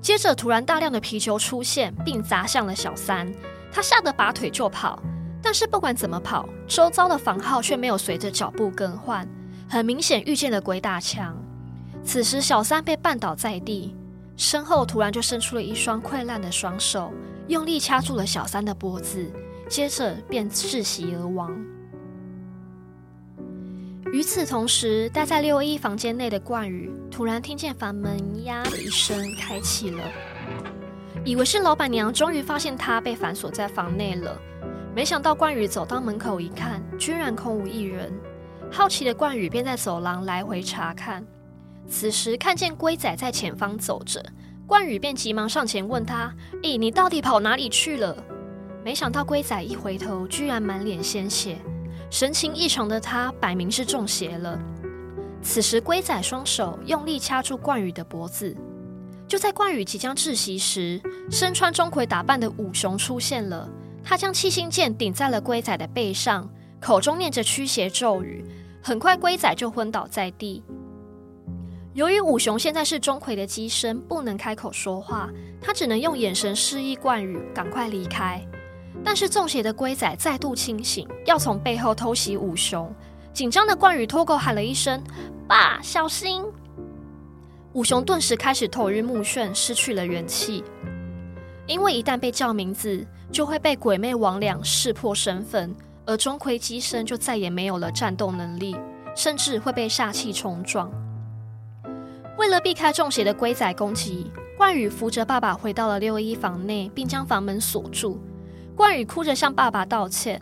[0.00, 3.32] 接着突然大量的皮球出现，并砸向了小三，
[3.72, 5.02] 他吓得拔腿就跑，
[5.42, 9.26] 但是不管怎么跑，周遭的房号却没有随着脚步更换，
[9.68, 11.36] 很明显遇见了鬼打墙。
[12.04, 13.94] 此时小三被绊倒在地，
[14.36, 17.12] 身后突然就伸出了一双溃烂的双手，
[17.48, 19.30] 用力掐住了小三的脖子，
[19.68, 21.54] 接着便窒息而亡。
[24.12, 30.02] 与此同时，待在六一房间内的冠宇突然听见房门“呀”的一声开启了，
[31.24, 34.36] 以为是老板娘终于发现他被反锁在房内了。
[34.96, 38.12] 没想到冠宇走到门口一看，居然空无一人。
[38.72, 41.24] 好奇的冠宇便在走廊来回查看。
[41.88, 44.20] 此时看见龟仔在前方走着，
[44.66, 48.16] 冠宇便急忙上前问他：“咦，你到底跑哪里去了？”
[48.84, 51.58] 没想到龟仔一回头，居然满脸鲜血。
[52.10, 54.60] 神情异常的他，摆明是中邪了。
[55.42, 58.54] 此时，龟仔双手用力掐住冠宇的脖子。
[59.28, 63.70] 就在冠宇即将窒息时，身穿钟馗打扮的五雄出现了。
[64.02, 68.44] 他将七星剑顶在了龟仔的背上，口中念着驱邪咒语。
[68.82, 70.64] 很快，龟仔就昏倒在地。
[71.92, 78.44] 由于五雄现在是钟馗的机身，不能开口说话，他只能用眼神示意冠宇赶快离开。
[79.04, 82.92] 但是中邪的龟仔再度清醒，要从背后偷袭五雄。
[83.32, 85.02] 紧张的冠宇脱口喊了一声
[85.48, 86.44] ：“爸，小心！”
[87.72, 90.64] 五雄顿时开始头晕目眩，失去了元气。
[91.66, 98.76] 因为一旦被叫名字，就会被鬼魅魍魎识破身份，而钟馗机身就再也没有了战斗能力，
[99.14, 100.90] 甚至会被煞气冲撞。
[102.36, 108.18] 为了避开中邪的龟仔攻击，冠宇扶着爸爸回到了六一房内，并将房门锁住。
[108.80, 110.40] 冠宇哭着向爸爸道歉，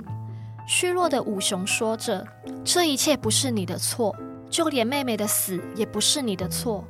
[0.64, 2.24] 虚弱的五雄说着
[2.64, 4.14] ：“这一切不是你的错，
[4.48, 6.87] 就连妹妹的死也不是你的错。”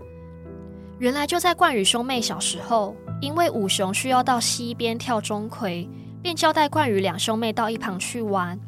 [1.00, 5.88] 原来就在冠宇兄妹小时候，因为五雄需要到溪边跳钟馗，
[6.20, 8.60] 便交代冠宇两兄妹到一旁去玩。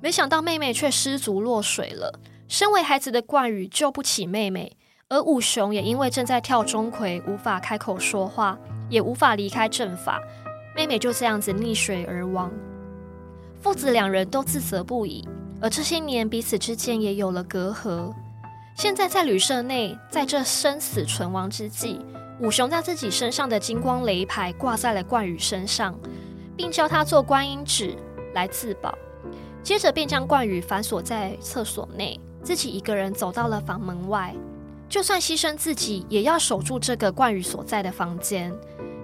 [0.00, 2.18] 没想到妹妹却失足落水了。
[2.48, 4.76] 身为孩子的冠宇救不起妹妹，
[5.08, 8.58] 而五雄也因为正在跳钟馗，无法开口说话，
[8.90, 10.20] 也无法离开阵法。
[10.76, 12.52] 妹妹就这样子溺水而亡，
[13.62, 15.26] 父子两人都自责不已，
[15.58, 18.12] 而这些年彼此之间也有了隔阂。
[18.74, 21.98] 现在在旅社内，在这生死存亡之际，
[22.40, 25.98] 五雄将自己身上的金光雷牌挂在了冠宇身上，
[26.54, 27.96] 并教他做观音指
[28.34, 28.94] 来自保。
[29.62, 34.36] 接着便将冠宇反锁在厕所内，自己一个人走到了房门外，
[34.90, 38.52] 就算牺牲自己，也要守住这个冠宇所在的房间。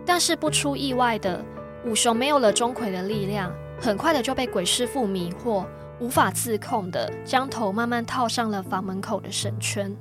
[0.04, 1.42] 但是不出意外的。
[1.84, 5.66] 五雄没有了钟馗的力量，很快的就被鬼师傅迷惑，
[5.98, 9.94] 无法自控的将头慢慢套上了房门口的绳圈。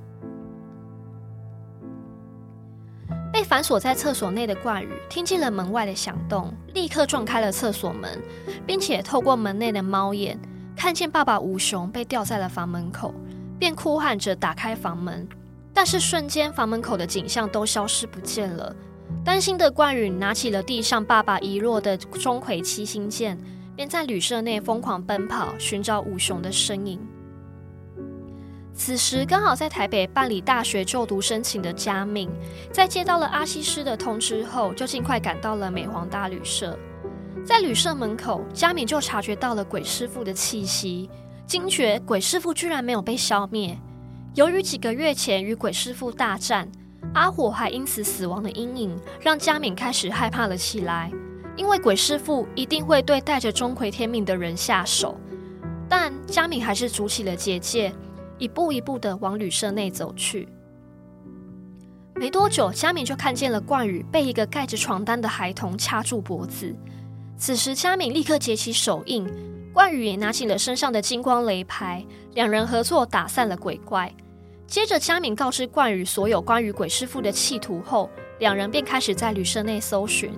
[3.33, 8.21] 被反锁在厕所内的冠宇听见了门外的响动，立刻撞开了厕所门，
[8.67, 10.37] 并且透过门内的猫眼
[10.75, 13.11] 看见爸爸武雄被吊在了房门口，
[13.57, 15.27] 便哭喊着打开房门。
[15.73, 18.75] 但是瞬间，房门口的景象都消失不见了。
[19.23, 23.37] 担心的冠宇拿起了地上爸爸遗落的钟馗七星剑，
[23.75, 26.99] 便在旅社内疯狂奔跑，寻找五雄的身影。
[28.73, 32.29] 此时刚好在台北办理大学就读申请的佳敏，
[32.71, 36.77] 在接到了阿西师的通知后，就尽快赶到了美皇大旅社。
[37.45, 41.09] 在旅社门口，佳敏就察觉到了鬼师傅的气息，
[41.45, 43.77] 惊觉鬼师傅居然没有被消灭。
[44.33, 46.67] 由于几个月前与鬼师傅大战。
[47.13, 51.11] 阿火还因此死亡的阴影，让佳敏开始害怕了起来。
[51.57, 55.19] 因为鬼师傅一定会对带着钟馗天命的人下手，
[55.89, 57.93] 但佳敏还是筑起了结界，
[58.37, 60.47] 一步一步的往旅社内走去。
[62.15, 66.73] 没多久，佳敏就看见了冠宇被一个盖着床单的孩童掐住脖子。
[67.35, 69.27] 此时，佳敏立刻结起手印，
[69.73, 74.13] 冠宇也拿起了身上的金光雷牌，两人合作打散了鬼怪。
[74.71, 80.31] 接着，佳敏告知冠宇所有关于鬼师傅的企图后，两人便开始在旅社内搜寻。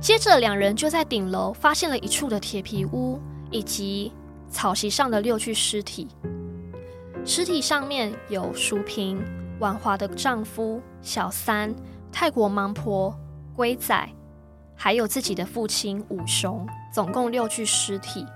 [0.00, 4.12] 接着，两人就在顶楼发现了一处的铁皮屋，以及
[4.50, 6.08] 草席上的六具尸体。
[7.24, 9.22] 尸体上面有淑萍、
[9.60, 11.72] 婉华的丈夫小三、
[12.10, 13.16] 泰国盲婆、
[13.54, 14.08] 龟仔，
[14.74, 18.26] 还有自己的父亲五雄，总共六具尸体。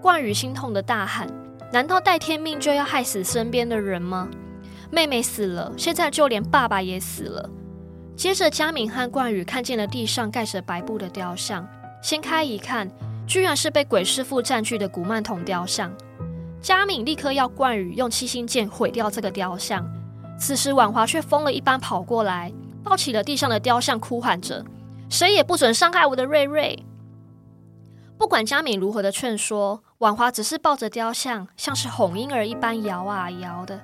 [0.00, 1.28] 冠宇心痛的大喊。
[1.72, 4.28] 难道戴天命就要害死身边的人吗？
[4.90, 7.50] 妹妹死了，现在就连爸爸也死了。
[8.16, 11.66] 接着，佳敏和冠宇看见了地上盖着白布的雕像，
[12.00, 12.88] 掀开一看，
[13.26, 15.92] 居然是被鬼师傅占据的古曼童雕像。
[16.62, 19.86] 佳敏立刻要冠宇用七星剑毁掉这个雕像。
[20.38, 22.52] 此时，婉华却疯了一般跑过来，
[22.82, 24.64] 抱起了地上的雕像，哭喊着
[25.10, 26.84] ：“谁也不准伤害我的瑞瑞！”
[28.16, 33.80] 不管佳敏如何的劝说，婉华只是抱着雕像，像是哄婴儿一般摇啊摇的。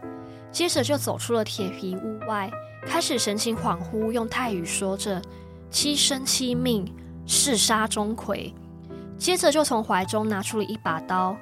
[0.51, 2.51] 接着就走出了铁皮屋外，
[2.87, 5.23] 开始神情恍惚，用泰语说着
[5.71, 6.85] “七生七命，
[7.27, 8.53] 誓杀钟馗”。
[9.17, 11.35] 接着就从怀中拿出了一把刀，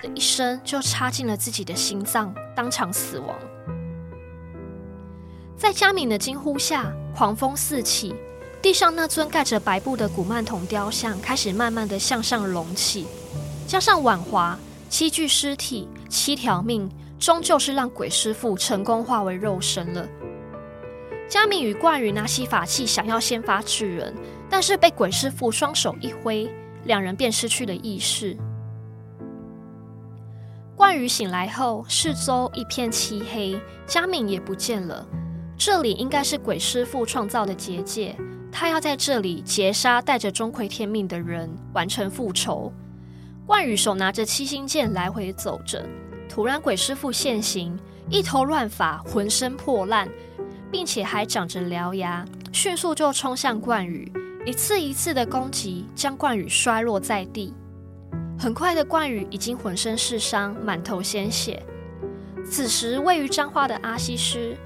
[0.00, 3.36] 的一声就插进了自己的心脏，当场死亡。
[5.56, 8.14] 在佳敏的惊呼下，狂风四起，
[8.62, 13.08] 地上那尊盖着白布的古曼童雕像开始慢慢的向上隆起，
[13.68, 14.58] 加上婉华
[14.88, 20.08] 七具尸体、七条命，终究是让鬼师傅成功化为肉身了。
[21.28, 24.14] 佳敏与冠宇拿起法器，想要先发制人，
[24.48, 26.50] 但是被鬼师傅双手一挥，
[26.84, 28.34] 两人便失去了意识。
[30.74, 35.06] 冠宇醒来后，四周一片漆黑，佳敏也不见了。
[35.58, 38.16] 这里应该是鬼师傅创造的结界，
[38.50, 42.72] 他要在这里劫杀带着钟馗天命的人，完成复仇。
[43.48, 45.82] 冠宇手拿着七星剑来回走着，
[46.28, 47.74] 突然鬼师傅现形，
[48.10, 50.06] 一头乱发，浑身破烂，
[50.70, 52.22] 并且还长着獠牙，
[52.52, 54.12] 迅速就冲向冠宇，
[54.44, 57.54] 一次一次的攻击，将冠宇摔落在地。
[58.38, 61.62] 很快的，冠宇已经浑身是伤，满头鲜血。
[62.44, 64.58] 此时，位于彰化的阿西师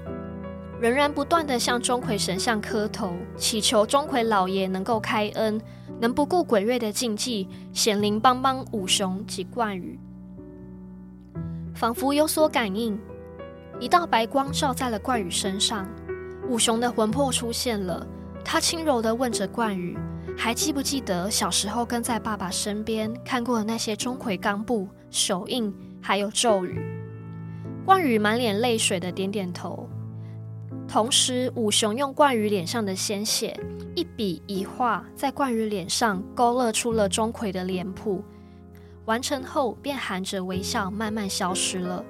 [0.81, 5.61] 仍然不断地向钟馗神像磕头，祈求钟馗老爷能够开恩，
[6.03, 9.97] 能不顾鬼月的禁忌，显灵帮帮五雄及冠羽。
[11.73, 12.99] 仿佛有所感应，
[13.79, 15.87] 一道白光照在了冠羽身上，
[16.49, 18.05] 五雄的魂魄出现了。
[18.43, 19.97] 他轻柔地问着冠羽。
[20.35, 26.81] 还记不记得小时候跟在爸爸身边看过的那些钟馗钢布、手印，还有咒语？
[27.85, 29.87] 冠羽满脸泪水的点点头，
[30.85, 33.57] 同时五雄用冠羽脸上的鲜血
[33.95, 38.23] 一笔一画，在冠宇脸上勾勒出了钟馗的脸谱。
[39.05, 42.03] 完成后，便含着微笑慢慢消失了。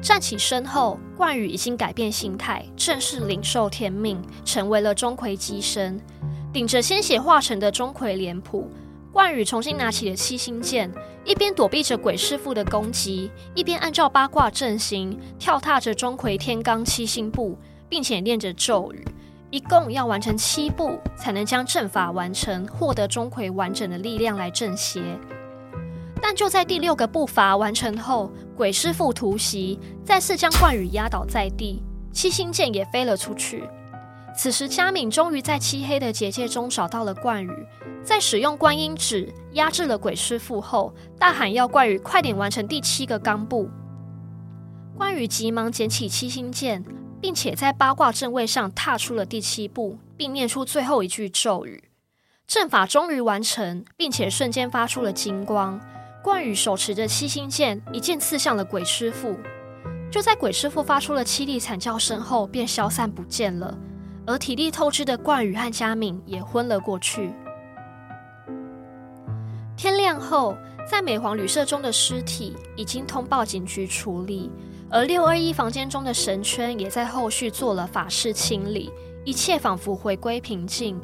[0.00, 6.00] 站起身后，冠宇已经改变心态，正式领受天命，成为了钟馗机身。
[6.52, 8.70] 顶着鲜血化成的钟馗脸谱，
[9.12, 10.92] 冠宇重新拿起了七星剑，
[11.24, 17.58] 一边躲避着鬼师傅的攻击，一边按照八卦阵型跳踏着钟馗天罡七星步，
[17.88, 19.04] 并且念着咒语，
[19.50, 25.02] 一共要完成七步才能将阵法完成，获得钟馗完整的力量来镇邪。
[26.22, 31.82] 但就在第六个步伐完成后，鬼师傅突袭，再次将冠羽压倒在地，
[32.12, 33.64] 七星剑也飞了出去。
[34.36, 37.66] 此时，佳敏终于在漆黑的结界中找到了冠羽，
[38.04, 43.68] 在使用观音指压制了鬼师傅后，大喊要冠羽快点完成第七个钢步。
[44.96, 46.84] 冠羽急忙捡起七星剑，
[47.20, 51.84] 并且在八卦阵位上踏出了第七步，并念出最后一句咒语。
[52.46, 55.80] 阵法终于完成，并且瞬间发出了金光。
[56.22, 59.38] 冠宇手持着七星剑，一剑刺向了鬼师傅。
[60.10, 63.78] 就在鬼师傅发出了凄厉惨叫声后，便消散不见了。
[64.26, 67.32] 而体力透支的冠宇和佳敏也昏了过去。
[69.76, 70.56] 天亮后，
[70.88, 74.50] 在美皇旅社中的尸体已经通报警局处理，
[74.92, 78.90] 而六二一房间中的神圈也在后续做了法事清理，
[79.24, 81.00] 一切仿佛回归平静。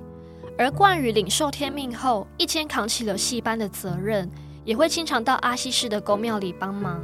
[0.58, 4.28] 而冠宇领受天命后，一肩扛起了戏班的责任，
[4.64, 7.00] 也会经常到阿西市的宫庙里帮忙。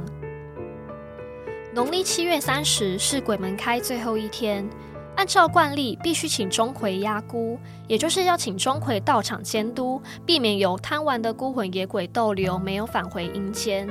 [1.73, 4.69] 农历七月三十是鬼门开最后一天。
[5.15, 7.57] 按照惯例，必须请钟馗压孤，
[7.87, 13.87] 也就是要请钟馗到场监督，避免有贪玩的孤魂野鬼逗留，没有返回阴间。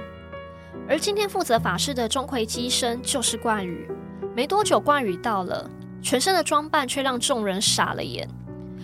[0.88, 3.88] 而今天负责法事的钟馗机身就是冠宇。
[4.34, 5.68] 没多久，冠宇到了，
[6.02, 8.28] 全身的装扮却让众人傻了眼。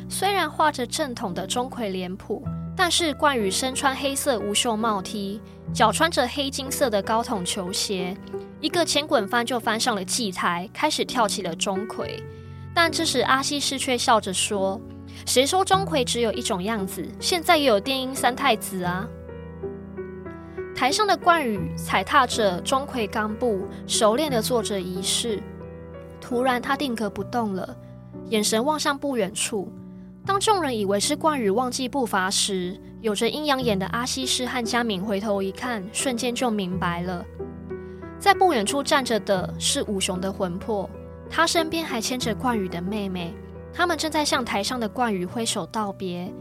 [0.09, 2.42] 虽然画着正统的钟馗脸谱，
[2.76, 5.40] 但是冠宇身穿黑色无袖帽 T，
[5.72, 8.16] 脚穿着黑金色的高筒球鞋。
[8.61, 12.22] 一个前滚翻就翻上了祭台，开始跳起了钟馗。
[12.74, 14.80] 但这时阿西师却笑着说
[15.26, 17.07] ：“谁说钟馗只有一种样子？
[17.20, 19.07] 现在也有电音三太子啊！”
[20.79, 25.43] 台上的冠宇踩踏着钟馗钢步，熟练地做着仪式。
[26.20, 27.76] 突然，他定格不动了，
[28.29, 29.72] 眼神望向不远处。
[30.24, 37.26] 当众人以为是冠宇忘记步伐时，有着阴阳眼的阿西施和佳敏回头一看，瞬间就明白了。
[38.20, 40.89] 在不远处站着的是五雄的魂魄，
[41.29, 43.35] 他身边还牵着冠宇的妹妹，
[43.72, 46.33] 他们正在向台上的冠宇挥手道别。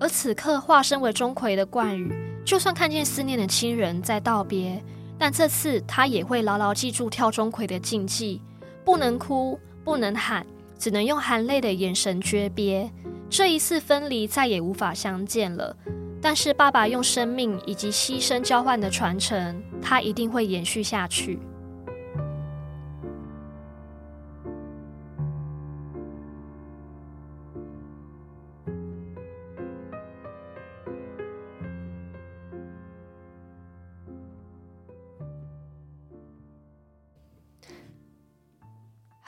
[0.00, 2.12] 而此刻化身为钟馗的冠宇，
[2.46, 4.80] 就算看见思念的亲人在道别，
[5.18, 8.40] 但这次他也会牢牢记住跳钟馗的禁忌：
[8.84, 10.46] 不能哭，不能喊，
[10.78, 12.88] 只能用含泪的眼神诀别。
[13.28, 15.76] 这一次分离，再也无法相见了。
[16.22, 21.40] 但是爸爸用生命以及牺牲交换的传承，他一定会延续下去。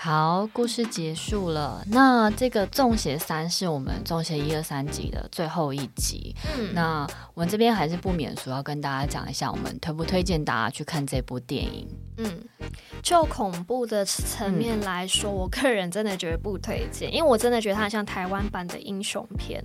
[0.00, 1.82] 好，故事结束了。
[1.88, 6.36] 那这个《中邪三》是我们《中邪》一二三集的最后一集。
[6.56, 11.88] 嗯，那我们这边还是不免俗，要跟大家讲一下，我们推不推荐大家去看这部电影？
[12.18, 12.32] 嗯，
[13.02, 19.60] 就恐怖的层面来说，嗯，我个人真的觉得不推荐，因为我真的觉得它像台湾版的英雄片。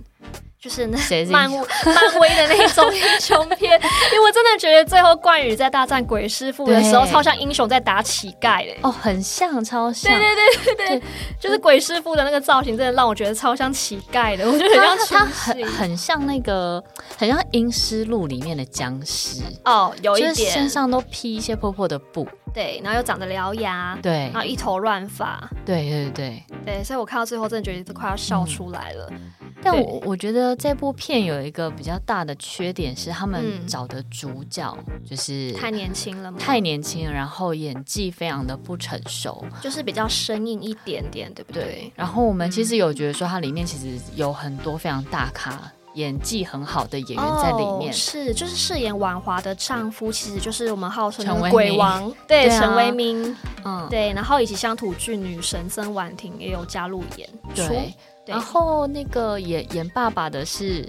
[0.64, 0.96] 就是那
[1.26, 11.02] 漫 漫威的那种英雄片，因为我真的觉得最后冠宇在大战鬼师傅的时候，超像英雄在打乞丐的哦，很像，超像，对对对对对，对
[11.38, 16.82] 就是鬼师傅的那个造型，真的让我觉得超像乞丐的，我觉得很像他很很像那个，
[17.18, 29.06] 很像《阴尸路》里面的僵尸哦，有一点，就是、身上都披一些破破的布，对，然后又长得獠牙，对，然后一头乱发，对对对对，所以我看到最后真的觉得都快要笑出来了。
[29.10, 29.32] 嗯
[29.62, 34.76] 但我我觉得这部片有一个比较大的缺点是，他们找的主角
[35.08, 41.64] 就是太年轻了嘛，太年轻了，然后演技非常的不成熟，就是比较生硬一点点，对不对？
[41.64, 41.92] 对。
[41.94, 47.90] 然后我们其实有觉得说，它里面其实有很多非常大咖、演技很好的演员在里面。
[47.90, 53.34] 哦、是，就是饰演婉华的丈夫，其实就是我们号称的鬼王， 对，陈为民，
[53.64, 54.12] 嗯，对。
[54.12, 57.68] 然后以及乡土剧女神曾婉婷也有加入演出。
[57.68, 57.94] 对
[58.26, 60.88] 然后那个演演爸爸的是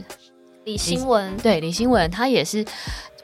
[0.63, 2.65] 李新文，对，李新文，他也是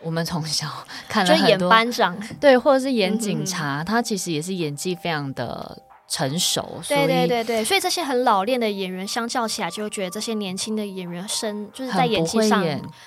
[0.04, 0.68] 我们从小
[1.08, 5.82] 看了很多，就演班长，对，或者是演警察，嗯、他其实也是演技非常的。
[6.12, 12.62] 成熟，对对对对，所以这些很老练的演员相较起来，就会觉得这些年轻的演员生就是在演技上，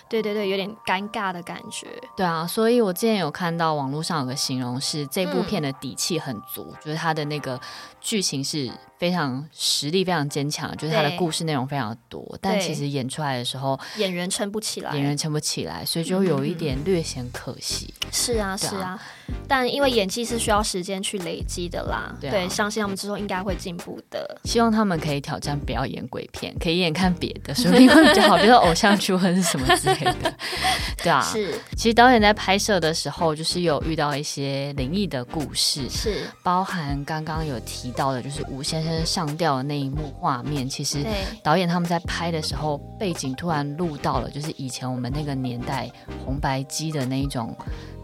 [0.09, 1.87] 对对对，有点尴尬的感觉。
[2.17, 7.61] 对啊，所以我之前有看到网络上有个形容是这部片的底气很足，嗯、就是它的那个
[8.01, 17.93] 剧情是非常实力非常坚强，就是他的故事内容非常多，但其实演出来的时候演员撑不起来，演员撑不起来，所以就有一点略显可惜。
[18.07, 18.99] 嗯、是啊，是啊。
[19.47, 24.41] 但因为演技是需要时间去累积的啦，对，啊、对，相信他们之后应该会进步的。
[24.45, 30.35] 希望他们可以挑战不要演鬼片，可以演看别的，说不定会比较好，比如说偶像剧或者是什么之类的。
[31.03, 31.55] 对啊，是。
[31.77, 40.69] 其实导演在拍摄的时候，就是有遇到一些灵异的故事，是包含刚刚有提到的，就是吴先生上吊的那一幕画面。
[40.69, 40.99] 其实
[41.43, 45.91] 导演他们在拍的时候，背景突然录到了，就是以前我们那个年代
[46.25, 47.57] 红白机的那一种。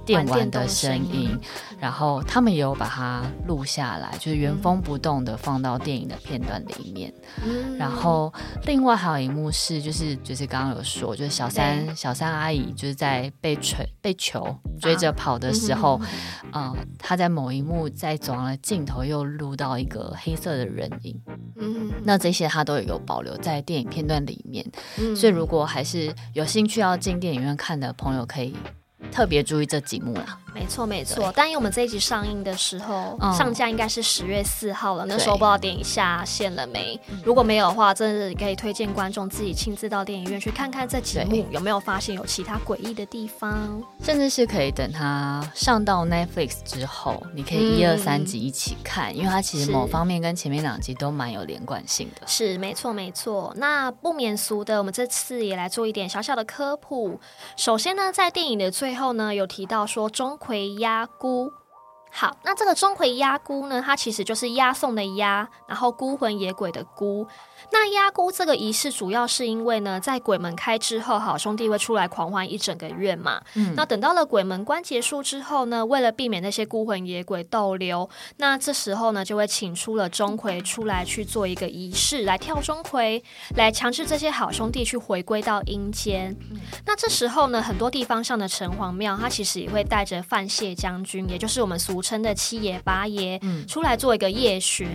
[0.05, 1.39] 电玩的声音，
[1.79, 7.13] 然后他们也有把它录下来，就是原封不动的放到电影的片段里面。
[7.45, 8.33] 嗯、然后
[8.67, 16.01] 另外还有一幕是，就是就是刚刚有说，就是小三小三阿姨就是在被追被球追着跑的时候，
[16.51, 21.21] 啊、嗯，在某一幕在走廊的尽头又录到一个黑色的人影。
[21.57, 24.65] 嗯，那这些他都有保留在电影片段里面。
[24.99, 28.57] 嗯、所以如果还是有兴趣要进电影院看的朋友，可以。
[29.11, 31.33] 特别注意这几幕啦，没错没错。
[31.35, 36.99] 但因为我们这一集上映的时候，嗯、上架应该是十月四号了，那时候不知道电影下线了没？
[37.25, 43.83] 如果没有的话，真的是可以推荐观众自己亲自到电影院去看看这几幕，有没有发现有其他诡异的地方？
[44.03, 52.27] 甚至是可以等它上到 Netflix 之后，你可以一二三集一起看，嗯、因为它其实某方面跟前面两集都蛮有连贯性的。
[52.27, 53.53] 是没错没错。
[53.57, 57.21] 那不免俗的，我们这次也来做一点小小的科普。
[57.57, 59.11] 首先呢，在电影的最后。
[59.11, 61.53] 呢，有提到说钟葵鸭菇。
[62.11, 67.29] 好，那这个钟馗压孤呢，它其实就是押送的押，然后孤魂野鬼的孤。
[67.73, 73.41] 那压孤这个仪式，主要是因为呢，在鬼门开之后，好兄弟会出来狂欢一整个月嘛。
[73.55, 73.75] 嗯。
[73.77, 78.09] 那等到了鬼门关结束之后呢，为了避免那些孤魂野鬼逗留，
[78.39, 83.23] 那这时候呢，就会请出了钟馗出来去做一个仪式，来跳钟馗，
[83.57, 86.37] 来强制这些好兄弟去回归到阴间。
[86.51, 86.61] 嗯。
[86.85, 94.89] 那这时候呢，很多地方上的城隍庙，他其实也会带着范谢将军，也就是我们俗称的七爷八爷，嗯，出来做一个夜巡。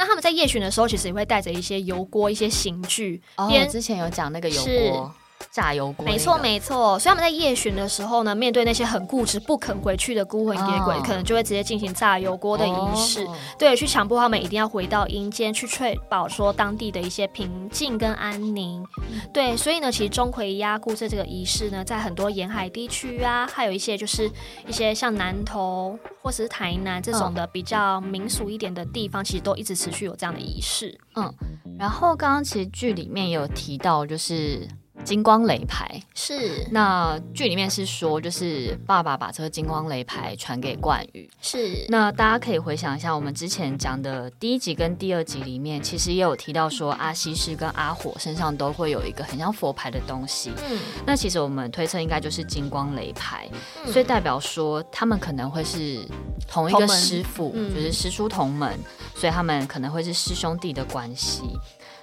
[0.00, 3.20] 那他们在夜巡的时候，其实也会带着一些油锅、一些刑具。
[3.36, 5.14] 哦，我之前有讲那个油锅。
[5.50, 6.98] 炸油锅，没错没错。
[6.98, 18.82] 所以他们在夜巡的时候呢，面对那些很固执不肯回去的孤魂野鬼，哦、可能就会直接进行炸油锅的仪式，哦、对，去强迫他们一定要回到阴间，去确保说当地的一些平静跟安宁。
[19.10, 24.30] 嗯、对，所以呢，其实钟馗压孤这这个仪式呢，在很多沿海地区啊，还有一些就是
[24.66, 30.98] 一些像南投或者是台南这种的比较民俗一点的地方，其实都一直持续有这样的仪式。
[31.16, 31.32] 嗯，
[31.78, 34.68] 然后刚刚其实剧里面有提到，就是。
[35.04, 36.00] 金光雷牌。
[36.14, 41.28] 是，那剧里面是说，就是爸爸把这个金光雷牌传给冠宇。
[41.40, 50.52] 是，那大家可以回想一下，我们之前讲的第一集跟第二集里面，其实也有提到说，阿西施跟阿火身上都会有一个很像佛牌的东西。
[50.68, 53.48] 嗯，那其实我们推测应该就是金光雷牌，
[53.84, 56.06] 嗯、所以代表说他们可能会是
[56.46, 58.78] 同一个师傅，嗯、就是师出同门，
[59.14, 61.42] 所以他们可能会是师兄弟的关系。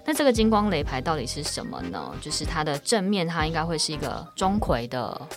[0.07, 2.13] 那这个金光雷牌到底是什么呢？
[2.21, 5.27] 就是它的正面，它应该会是一个钟馗的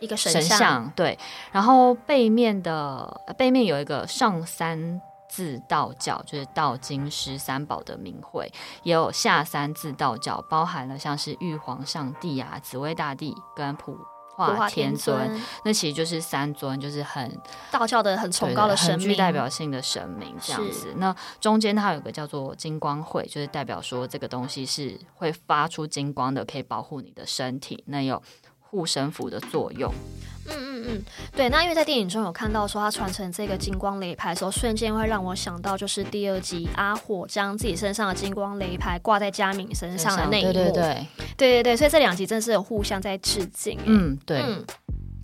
[0.00, 1.18] 一个神像，对。
[1.50, 5.00] 然后背面的背面有一个上三
[5.30, 8.52] 字道教，就是道经师三宝的名讳，
[8.82, 13.96] 也有下三字道教，包含了像是玉皇上帝啊、紫薇大帝跟普。
[14.46, 17.38] 化天尊，那其实就是三尊，就是很
[17.70, 20.94] 道教的很崇高的神明，很具代表性的神明这样子。
[20.96, 28.22] 那中间它有个叫做金光会，就是代表说这个东西是会发出金光的，可以保护你的身体，那有
[28.60, 29.92] 护身符的作用。
[30.86, 31.02] 嗯
[31.34, 31.48] 对。
[31.48, 40.52] 那因为在电影中有看到说他传承这个金光雷牌的时候，瞬间会让我想到就是第二集阿火将自己身上的金光雷牌挂在佳敏身上的那一幕。
[40.52, 41.06] 对对对，
[41.36, 43.78] 对对对，所以这两集真是有互相在致敬。
[43.84, 44.40] 嗯，对。
[44.40, 44.64] 嗯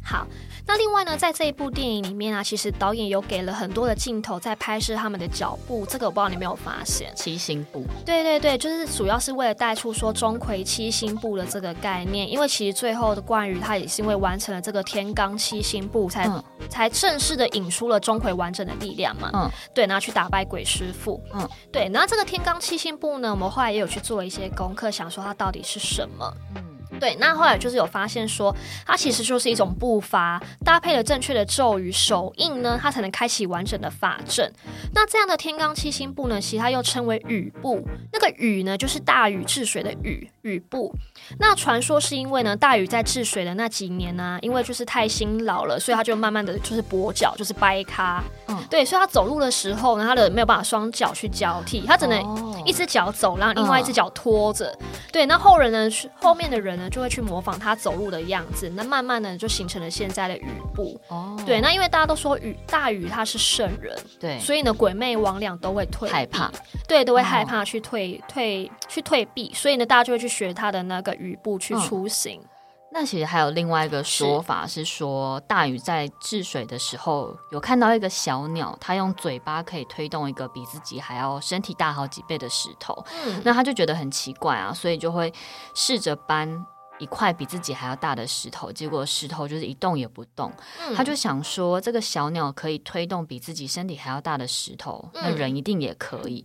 [0.05, 0.27] 好，
[0.67, 7.11] 那另外呢，在这一部电影里面啊，其实导演有给了很多的镜头在拍摄他们的脚步，这个我不知道你有没有发现？
[7.17, 7.83] 七星步。
[8.05, 19.31] 对对对，就是主要是为了带出说钟馗七星步的这个概念，因为其实最后的冠宇他也是因为完成了这个天罡七星步，才、嗯、才正式的引出了钟馗完整的力量嘛。
[19.33, 21.19] 嗯，对，然后去打败鬼师傅。
[21.33, 26.31] 嗯，对，然后这个天罡七星步呢，我们后来也有去做一些功课，想说它到底是什么。
[26.57, 26.74] 嗯。
[27.01, 28.55] 对，那后来就是有发现说，
[28.87, 34.53] 它其实就是一种步伐，搭配了正确的咒语手印呢，它才能开启完整的法阵。
[34.95, 37.87] 那这样的天罡七星步呢，其他又称为雨步。
[38.13, 40.95] 那个雨呢，就是大禹治水的禹，雨步。
[41.39, 48.23] 那传说是因为呢，大禹在治水的那几年呢、啊，因为就是太辛劳了，所以他就慢慢的就是跛脚，就是掰咖。
[48.49, 54.67] 嗯，对，所以他走路的时候呢，他的没有办法双脚去交替，他只能一只脚走，然后另外一只脚拖着。
[54.81, 55.89] 嗯、对，那后人呢，
[56.21, 61.01] 后面的人呢，就会去模仿他走路的样子，那慢慢的就形成了现在的雨步。
[61.09, 66.51] 哦，对，那因为大家都说雨大禹他是圣人，对，所以呢，鬼魅魍魉都会退，害怕，
[66.87, 71.15] 对，都会害怕去退、哦、退去退避，所以呢，大家就会去学他的那个。
[71.15, 72.41] 语步去出行。
[72.43, 72.49] 嗯，
[72.93, 82.93] 那其实还有另外一个说法是说，大禹在治水的时候有看到一个小鸟，它用嘴巴可以推动一个比自己还要身体大好几倍的石头，
[83.25, 85.33] 嗯，那他就觉得很奇怪啊，所以就会
[85.75, 86.67] 试着搬。
[87.01, 90.53] 一块比自己还要大的石头，结果石头就是一动也不动。
[90.79, 96.41] 嗯、他就想说，这个小鸟可以推动比自己身体还要大的石头，嗯、那人一定也可以。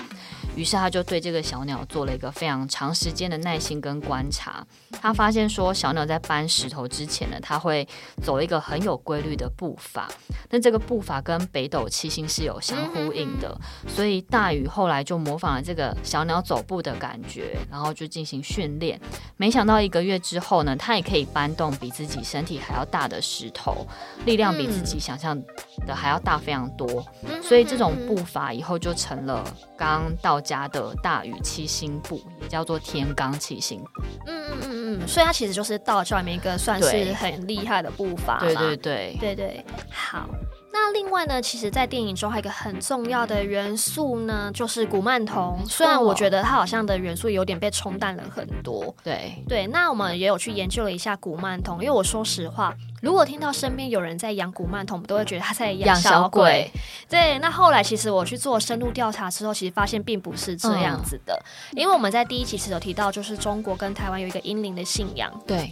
[0.55, 4.65] 于是他就对这个小鸟做了一个非常长时间的耐心跟观察。
[5.01, 7.87] 他发现说，小鸟在搬石头之前呢，它会
[8.21, 10.07] 走一个很有规律的步伐。
[10.49, 18.99] 那这个步伐跟北斗七星是有相呼应的，所以大禹后来就模仿了这个小鸟走步的感觉，然后就进行训练。
[19.37, 20.59] 没想到一个月之后。
[20.63, 23.87] 呢，他也可以搬动比自己身体还要大的石头，
[24.25, 25.41] 力量比自己想象
[25.87, 26.85] 的还要大非常多。
[27.23, 29.41] 嗯、所以这种步伐以后就成了
[29.77, 34.01] 刚道家的大禹七星步，也叫做天罡七星步。
[34.25, 38.39] 嗯嗯嗯嗯，所以它其实就是道教里面一个算是很厉害的步伐。
[38.39, 40.27] 对对对对对，好。
[40.71, 45.59] 那另外呢，其实，在电影中还有一个很重要的元素呢，就是古曼童。
[45.65, 48.95] 虽然我觉得它好像的元素有点被冲淡了很多。
[49.03, 56.71] 对对，那我们也有去研究了一下古曼童，因为我说实话，如果听到身边有人在养古曼童，我们都会觉得他在养小鬼。
[57.09, 61.33] 对，那后来其实我去做深入调查之后，其实发现并不是这样子的，
[61.71, 65.31] 嗯、因为我们在第一期其实有提到，就是中国跟台湾有一个阴灵的信仰。
[65.45, 65.71] 对。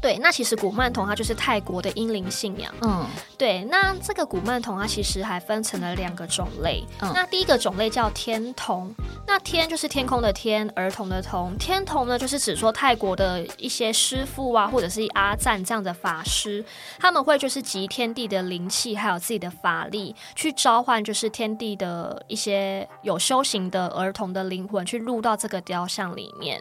[0.00, 2.72] 对，那其实古曼童它就是泰国的英灵信仰。
[2.80, 3.06] 嗯，
[3.36, 6.82] 对，那这个古曼童它其实还分成了两个种类。
[7.00, 8.92] 嗯，那第一个种类叫天童，
[9.26, 11.54] 那天就是天空的天，儿童的童。
[11.58, 16.59] 天童呢，就是指说泰国的一些师傅啊，或者是阿赞这样的法师，
[16.98, 26.60] 他们会就是集天地的灵气，还有自己的法力，去召唤就是天地的一些有修行的儿童的灵魂，去入到这个雕像里面。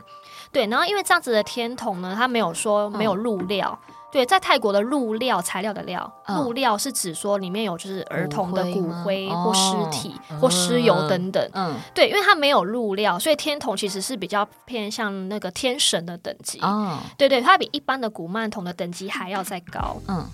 [0.51, 3.79] 对，然后因为这样子的天童呢，他没有说没有入料。
[3.87, 11.47] 嗯、对，在泰国的入料材料的料，入、嗯、料是指说里面有就是儿童的骨灰或尸体、哦、或尸油等等。
[11.53, 16.59] 嗯，对，因为它没有入料，所以天童其实是比较偏向那个天神的等级。
[16.61, 19.97] 哦，对对，它比一般的古曼童的等级还要再高。
[20.07, 20.25] 嗯，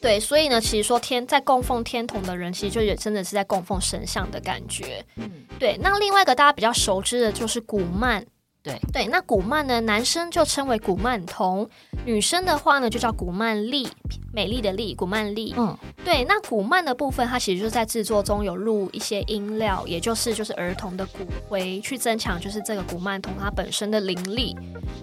[0.00, 5.02] 对，所以呢，其实说天在供奉天童的人，其实就也真的是在供奉神像的感觉。
[5.16, 5.78] 嗯，对。
[5.82, 8.24] 那另外一个大家比较熟知的就是古曼。
[8.62, 11.68] 对对，那古曼呢，男生就称为古曼童，
[12.04, 13.88] 女生的话呢就叫古曼丽，
[14.32, 15.52] 美丽的丽，古曼丽。
[15.58, 24.56] 嗯，对，那古曼的部分，它其实就是在制作中有录一些音料，也就是就是儿童的骨灰，去增强就是这个古曼童它本身的灵力。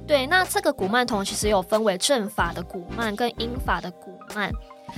[0.08, 4.50] 对，那这个古曼童其实有分为正法的古曼跟英法的古曼。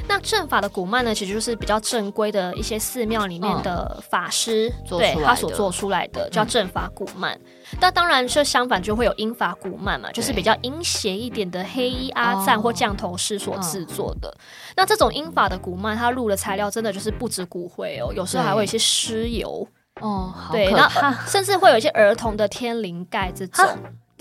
[0.08, 7.40] 那正法的古曼呢，其实就是比较正规的一些寺庙里面的法师，嗯、对他所做出来的叫正法古曼。
[7.80, 14.28] 那、嗯、当然，就相反就会有英法古曼嘛，就是比较阴邪一点的黑衣阿赞或降头师所制作的。
[14.28, 14.38] 哦、
[14.76, 19.68] 那这种英法的古曼，它录的材料真的就是不止骨灰哦，有时候还会有一些尸油。
[20.00, 20.90] 哦，对，那
[21.28, 23.66] 甚至会有一些儿童的天灵盖这种。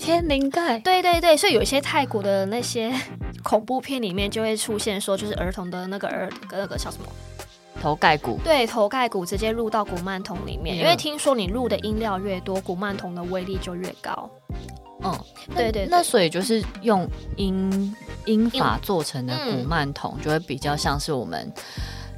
[0.01, 2.91] 天灵盖，对对对，所以有一些泰国的那些
[3.43, 7.07] 恐怖片里面就会出现说，就是儿童的那个儿那个叫什么？
[7.81, 14.29] 头盖骨，对，头盖骨直接入到古曼童里面，嗯、因为听说你入的音料越多，古曼童的威力就越高。
[15.03, 15.11] 嗯，
[15.55, 17.95] 对，对对，那所以就是用音
[18.25, 21.51] 音法做成的古曼童，就会比较像是我们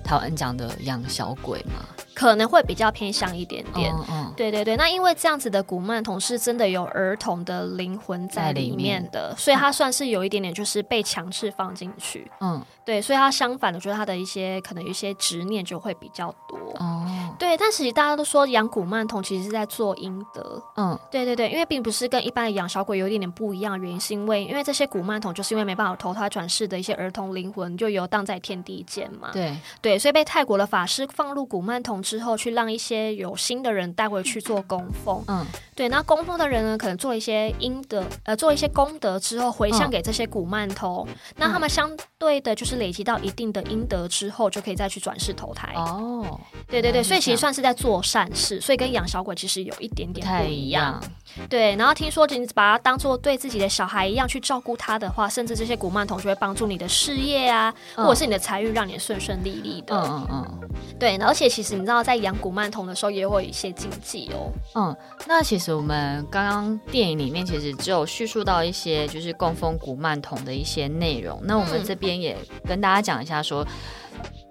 [0.03, 1.85] 台湾讲的养小鬼嘛。
[2.13, 4.77] 可能会比较偏向一点点，嗯嗯、对对对。
[4.77, 12.29] 那因为这样子的古曼童是真的有儿童的灵魂在里面的，所以它算是有一点点就是被强制放进去。
[12.39, 16.57] 嗯，对，所以它相反的，就是它的一些可能有一些执念就会比较多。
[16.79, 17.05] 哦，
[17.39, 17.57] 对。
[17.57, 20.61] 但其实大家都说养古曼童其实是在做阴德。
[20.75, 29.29] 嗯，对对对，因为并不是跟一般的养小鬼有一点点不一样原因，是因为因为这些古曼童就是因为没办法投胎转世的一些儿童灵魂就游荡在天地间嘛。
[29.31, 35.23] 对对，所以被泰国的法师放入古曼童之后，去让一些有心的人带回去做供奉。
[35.27, 41.05] 嗯，对，那供奉的人呢，可能做一些阴德，呃，做一些功德之后，回向给这些古曼童。
[41.09, 45.73] 嗯、那他们相对的，就是累积到一定的阴德之后，就可以再去转世投胎。
[45.75, 51.01] 哦，对对对，所以其实算是在做善事，所以跟养小鬼其实有一点点不一样。
[51.49, 59.95] 对，然后听说你把它当做对自己的小孩一样去照顾他的话，甚至这些古曼童就会帮助你的事业啊，嗯、或者是你的财运，让你顺顺利利的。
[59.95, 60.69] 嗯嗯嗯。
[60.99, 64.49] 对，而且其实你知道，在养古曼童的时候，也会有一些禁忌哦。
[64.75, 64.95] 嗯，
[65.27, 71.41] 那其实我们刚刚电影里面其实只有叙述到一些就是供奉古曼童的一些内容。
[71.43, 73.67] 那我们这边也跟大家讲一下说。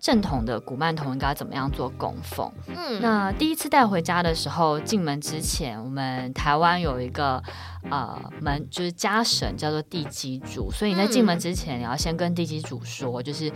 [0.01, 2.51] 正统的古曼童应该怎么样做供奉？
[2.67, 7.41] 嗯，那第一次带回家的时候，进门之前，我们台湾有一个
[7.89, 13.49] 呃门，就是家神叫做地基主，所以你在进门之前，你要先跟地基主说，就是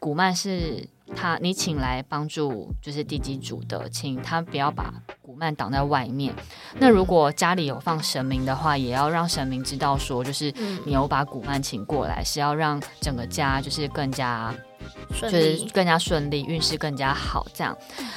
[0.00, 0.84] 古曼是
[1.14, 6.34] 他你请来帮助，就是地基主的，请他不要把古曼挡在外面。
[6.78, 10.52] 那如果家里有放神明的话，也要让神明知道说，就是
[10.86, 14.54] 你有把古曼请过来，是要让整个家就是更加。
[15.20, 17.76] 就是更加顺利，运势更加好，这样。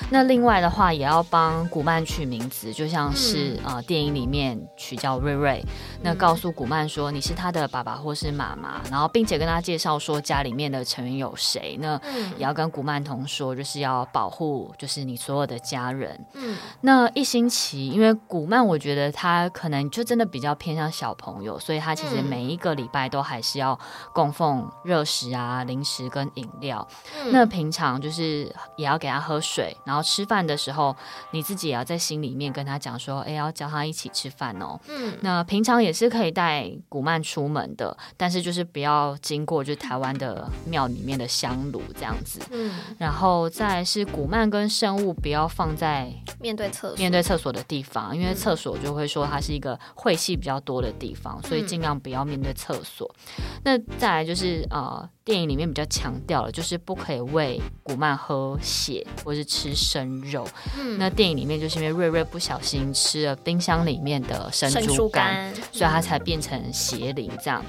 [0.10, 5.64] 那另外的话，也要帮古曼取名字，就像是、嗯、呃电影里面取叫瑞瑞。
[6.02, 11.78] 那告诉古曼说你是他的爸爸或是妈妈，然后并且跟他介绍说家里面的成员有谁。
[11.80, 12.00] 那
[12.38, 16.26] 也要跟古曼童说，就是要保护，就是你所有的家人。
[16.34, 16.56] 嗯。
[16.82, 23.78] 那一星期，因为古曼我觉得他可能就真的比较偏向小朋友，所以他其实每一个礼拜都还是要
[24.14, 26.88] 供奉热食啊、零食跟饮料。
[27.16, 30.96] 嗯、那平常就是也要给他喝水，然后吃饭的时候，
[31.32, 34.80] 你自己也要在心里面跟他讲说，哎，要叫他一起吃饭哦。
[34.88, 42.40] 嗯，那平常也是可以带古曼出门的，但是就是不要经过就台湾的庙里面的香炉这样子。
[42.52, 53.10] 嗯，然后再是古曼跟圣物不要放在面对厕所面对厕所的地方，因为厕所就会说它是一个晦气比较多的地方，所以尽量不要面对厕所。
[53.38, 55.10] 嗯、那再来就是呃。
[55.26, 60.48] 电影里面比较强调了，就是不可以喂古曼喝血或是吃生肉。
[60.78, 67.66] 嗯，那电影里面就是因为瑞瑞不小心吃了冰箱里面的生猪肝，所以他才变成邪灵这样。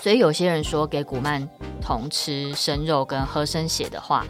[0.00, 1.46] 所以有些人说给古曼
[1.80, 4.26] 童吃生肉跟喝生血的话，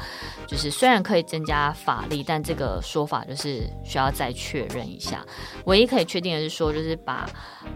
[0.46, 5.24] 就是虽然可以增加法力，但这个说法就是需要再确认一下。
[5.66, 7.28] 唯一可以确定的是说，就是把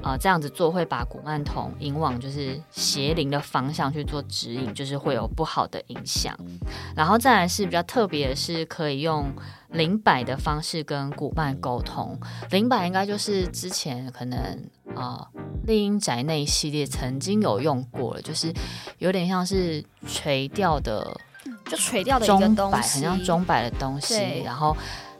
[0.03, 6.37] 呃这样子做会把古曼童引往就是邪灵的方向去做指引，就是会有不好的影响。
[6.97, 9.33] 然后再来是比较特别的是，可以用
[9.71, 12.19] 灵摆的方式跟古曼沟通。
[12.51, 14.39] 灵摆应该就是之前可能
[14.95, 15.27] 啊
[15.67, 18.53] 《丽英宅那一》系列曾经有用过了，就是
[18.99, 21.17] 有点像是垂钓的。
[21.67, 24.75] 就垂钓的一个东西，很像钟摆的东西，对然后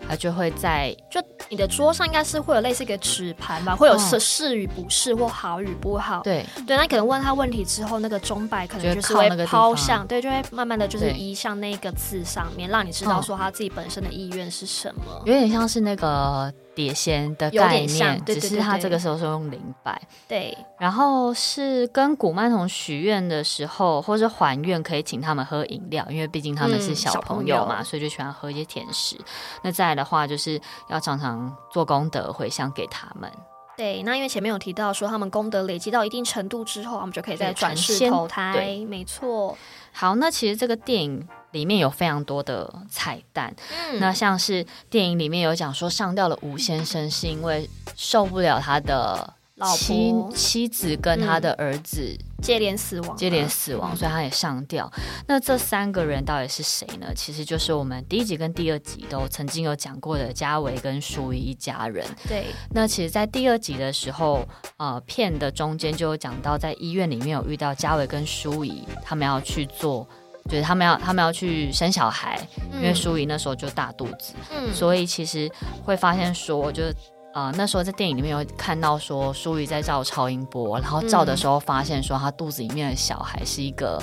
[0.07, 6.23] 它就会在就你的桌上应该是会有类似一个纸盘吧，会有是是与不是或好与不好。
[6.23, 15.23] 对对，那可能问他问题之后，那个钟摆可能就是会抛向，对，就会慢慢的就是移向那个字上面，让你知道说他自己本身的意愿是什么。
[15.25, 20.01] 有点像是那个碟仙的概念，对对对对，只是他这个时候是用灵摆。
[20.29, 29.17] 对，然后是跟古曼童许愿的时候，或是还愿，可以请他们喝饮料，因为毕竟他们是小朋友嘛，嗯、所以就喜欢喝一些甜食。
[29.63, 33.31] 那再来的话，就是要常常做功德回向给他们。
[33.77, 38.53] 对，那因为前面有提到说，他们功德累积到一定程度之后，他们就可以再转世投胎。
[38.53, 39.57] 对，没错。
[39.93, 43.55] 好，那其实这个电影里面有非常多的彩蛋。
[43.71, 49.33] 嗯，那像是电影里面有讲说，上吊的吴先生是因为受不了他的
[49.75, 52.03] 妻妻子跟他的儿子。
[52.03, 54.93] 嗯接连死亡，接连死亡，所以他也上吊。
[55.27, 57.07] 那这三个人到底是谁呢？
[57.17, 62.07] 其实就是我们第一集跟第二集都曾经有讲过的嘉维跟淑仪一家人。
[62.29, 62.49] 对。
[62.75, 64.47] 那其实，在第二集的时候，
[64.77, 70.07] 呃，片的中间就有讲到，在医院里面有遇到嘉维跟淑仪，他们要去做，
[70.51, 72.41] 就是他们要他们要去生小孩，
[72.73, 75.51] 嗯、因为书仪那时候就大肚子，嗯，所以其实
[75.85, 76.95] 会发现说，就是。
[77.35, 84.01] 啊、呃，那时候在电影里面有看到说，书仪在照超音波，然后照的时候发现说，她肚子里面的小孩是一个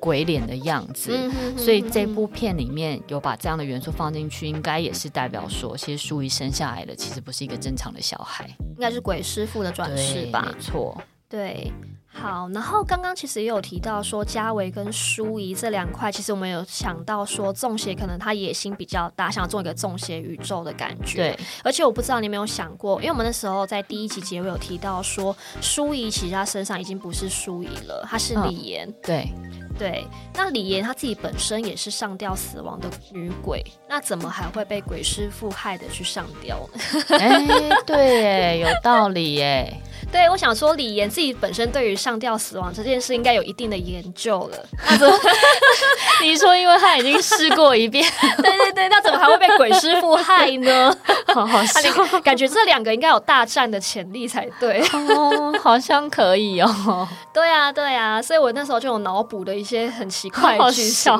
[0.00, 10.50] 鬼脸的样子，嗯、所以这部片里面有把这样的元素放进去，应该也是代表说，其实书仪生下来的其实不是一个正常的小孩，应该是鬼师傅的转世吧？
[10.50, 11.70] 没错，对。
[12.14, 21.16] 好，然后刚刚其实也有提到说，嘉维跟舒怡这两块，其实我们有想到说，中邪可能他野心比较大，想做一个中邪宇宙的感觉。
[21.16, 28.86] 对，而且我不知道你有没有想过，因为我们那时候在第一集结尾有提到说，舒怡其实他身上已经不是舒怡了，他是李岩。
[28.86, 29.28] 嗯、对
[29.78, 37.18] 对，那李岩他自己本身也是上吊死亡的女鬼，那怎么还会被鬼师傅害的去上吊呢？
[37.18, 39.72] 哎，对，哎，有道理，哎。
[40.10, 44.58] 对，我想说李岩自己本身对于上吊死亡这件事应该有一定的研究了。
[44.88, 45.16] 那怎么？
[46.22, 48.04] 你说，因为他已经试过一遍。
[48.42, 50.94] 对对对，那怎么还会被鬼师傅害呢？
[51.34, 54.82] 好好笑，啊、感觉这两个应该有大战的潜力才对。
[54.92, 57.08] 哦，好像可以哦。
[57.32, 61.12] 对啊，对啊，所以我那时候就有脑补的一些很奇怪的剧情。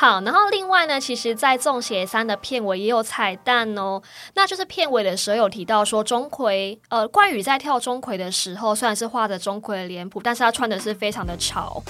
[0.00, 4.00] 好，然后另外呢，其实，在《粽邪三》的片尾也有彩蛋哦。
[4.34, 11.82] 那就是片尾的时候有提到说，钟馗呃，关羽在跳钟馗的时候，虽然是画着钟馗的脸谱，但是他穿的是非常的潮。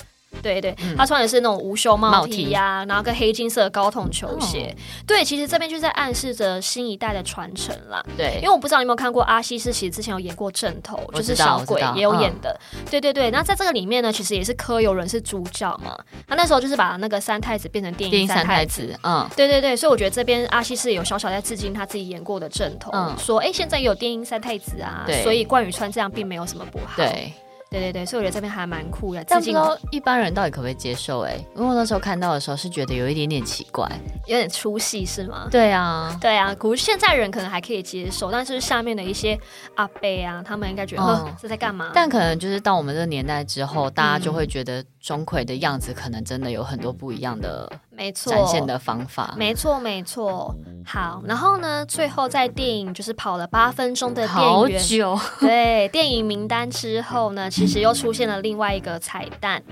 [0.43, 4.75] 对对，他穿的是那种无袖帽 T 呀，然后跟黑金色的高筒球鞋。
[5.07, 8.05] 对，其实这边就在暗示着新一代的传承啦。
[8.17, 12.59] 对，因为我不知道你有没有看过阿西斯，其实之前有演过正头，就是小鬼也有演的。
[12.91, 15.97] 对对对，那在这个里面呢，其实也是柯有伦是主角嘛。
[16.27, 18.95] 他那时候就是把那个三太子变成电影三太子。
[19.03, 26.95] 嗯，对对对，所以我觉得这边阿西斯有小小在致敬他自己演过的正头，说哎，现在有电音三太子啊，所以冠宇穿这样并没有什么不好。
[26.97, 27.33] 对。
[27.71, 29.23] 对对对，所以我觉得这边还蛮酷的。
[29.29, 31.21] 但不知道一般人到底可不可以接受？
[31.21, 33.87] 哎，因为我那时候看到的时候是觉得有一点点奇怪，
[34.27, 35.49] 有点出戏是吗？
[35.51, 36.55] 对啊，对啊。
[36.55, 39.39] 可是现在人可能还可以接受，但是下面的一些
[39.75, 41.91] 阿伯啊，他们应该觉得、嗯、这在干嘛？
[41.93, 47.67] 但可能就是到我们这个年代之后，大家就会觉得钟馗的样子可能真的有很多不一样的。
[47.89, 50.55] 没错，展现的方法，没错没错。
[50.85, 59.63] 好，然后呢，最后在电影就是跑了八分钟的电影，久对电影名单之后呢，其实又出现了另外一个彩蛋。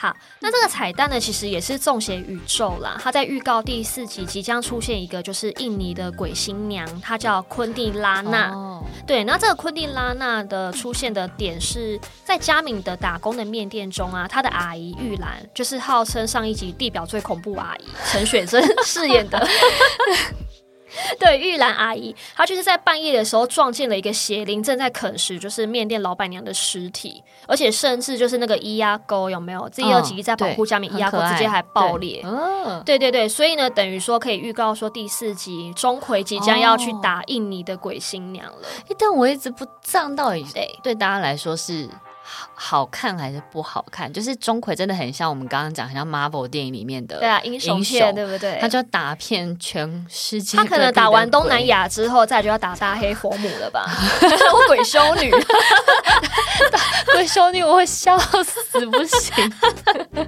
[0.00, 2.96] 好，那这个彩蛋呢，其实也是粽邪宇宙啦。
[3.02, 8.52] 它在预告第四集即将出现一个，就是印尼的鬼新娘，她叫昆蒂拉娜。
[8.52, 19.44] 哦、对，那这个昆蒂拉娜的出现的点是在嘉敏的打工的面店中啊，她的阿姨玉兰，就是号称上一集地表最恐怖阿姨陈雪贞 饰演的。
[21.18, 29.68] 对，玉兰阿姨，她就是在半夜的时候撞见了一个邪灵正在啃食，就是面店老板娘的尸体，而且甚至就是那个伊牙沟有没有？
[29.70, 32.22] 第二集在保护下面伊牙沟直接还爆裂。
[32.84, 38.68] 对，对对对，所以呢，等于说可以预告说第四集钟馗即将要去打印尼的鬼新娘了。
[38.88, 41.88] 哦、但我一直不知道到底对对大家来说是。
[42.60, 44.12] 好看还是不好看？
[44.12, 48.58] 就是钟馗真的很像我们刚刚讲，很像 Marvel 电影里面的对啊英雄片，对不对？
[48.60, 53.86] 他就打遍全世界，他可能打完东南亚之后，再就要打大黑佛母了吧？
[54.66, 55.30] 鬼修女，
[57.14, 59.52] 鬼修女，我会笑死不行。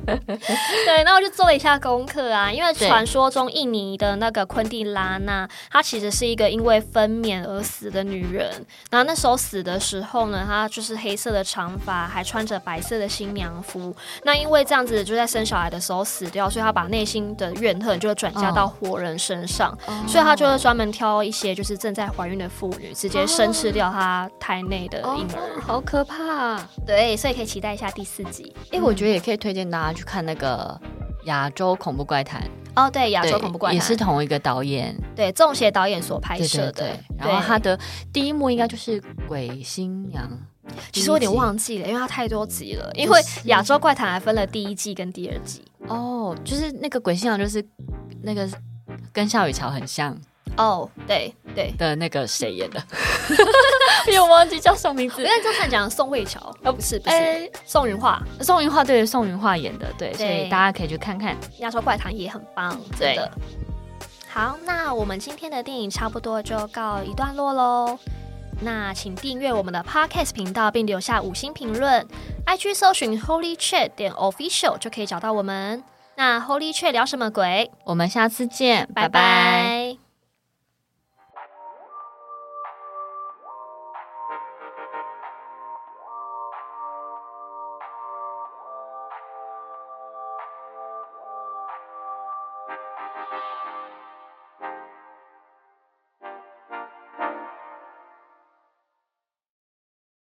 [0.86, 8.48] 对，那我就做了一下功课啊，因为传说中印尼的那个昆蒂拉娜，她其实是一个因为分娩而死的女人。
[8.88, 12.08] 然后那时候死的时候呢，她就是黑色的长发。
[12.10, 13.94] 还穿着白色的新娘服，
[14.24, 26.60] 那因为这样子就在生小孩的时候死掉，所以他把内心的怨恨就转嫁到活人身上，哦、所以他就会专门挑一些就是正在怀孕的妇女，直接生吃掉她胎内的婴儿，哦，好可怕。
[26.86, 28.54] 对，所以可以期待一下第四集。
[28.66, 30.80] 哎、欸，我觉得也可以推荐大家去看那个。
[31.24, 32.42] 亚洲恐怖怪谈
[32.74, 36.72] 哦，对，亚洲恐怖怪谈也是同一个导演，对，粽邪导演所拍摄的。
[36.72, 37.78] 对对对，然后他的
[38.10, 38.98] 第一幕应该就是
[39.28, 40.26] 鬼新娘。
[40.92, 42.90] 其实我有点忘记了，因为它太多集了。
[42.94, 45.64] 因为亚洲怪谈还分了第一季跟第二季。
[45.88, 47.64] 哦，就是那个鬼新娘，就是
[48.22, 48.48] 那个
[49.12, 50.16] 跟夏雨乔很像。
[50.56, 52.82] 哦，对对的那个谁演的？
[54.20, 55.22] 我忘记叫什么名字。
[55.22, 63.30] 因为刚才讲宋慧乔，哦不是不是，欸、宋云画，宋云画对宋云画演的，对，所以大家可以去看看《亚洲怪谈》也很棒，真的。
[64.28, 67.98] 好，那我们今天的电影差不多就告一段落喽。
[68.62, 72.06] 那请订阅我们的 Podcast 频道，并留下五星评论。
[72.46, 75.82] IG 搜寻 Holy Chat 点 Official 就可以找到我们。
[76.16, 77.70] 那 Holy Chat 聊什么鬼？
[77.84, 79.08] 我们下次见，拜拜。
[79.08, 80.09] 拜拜。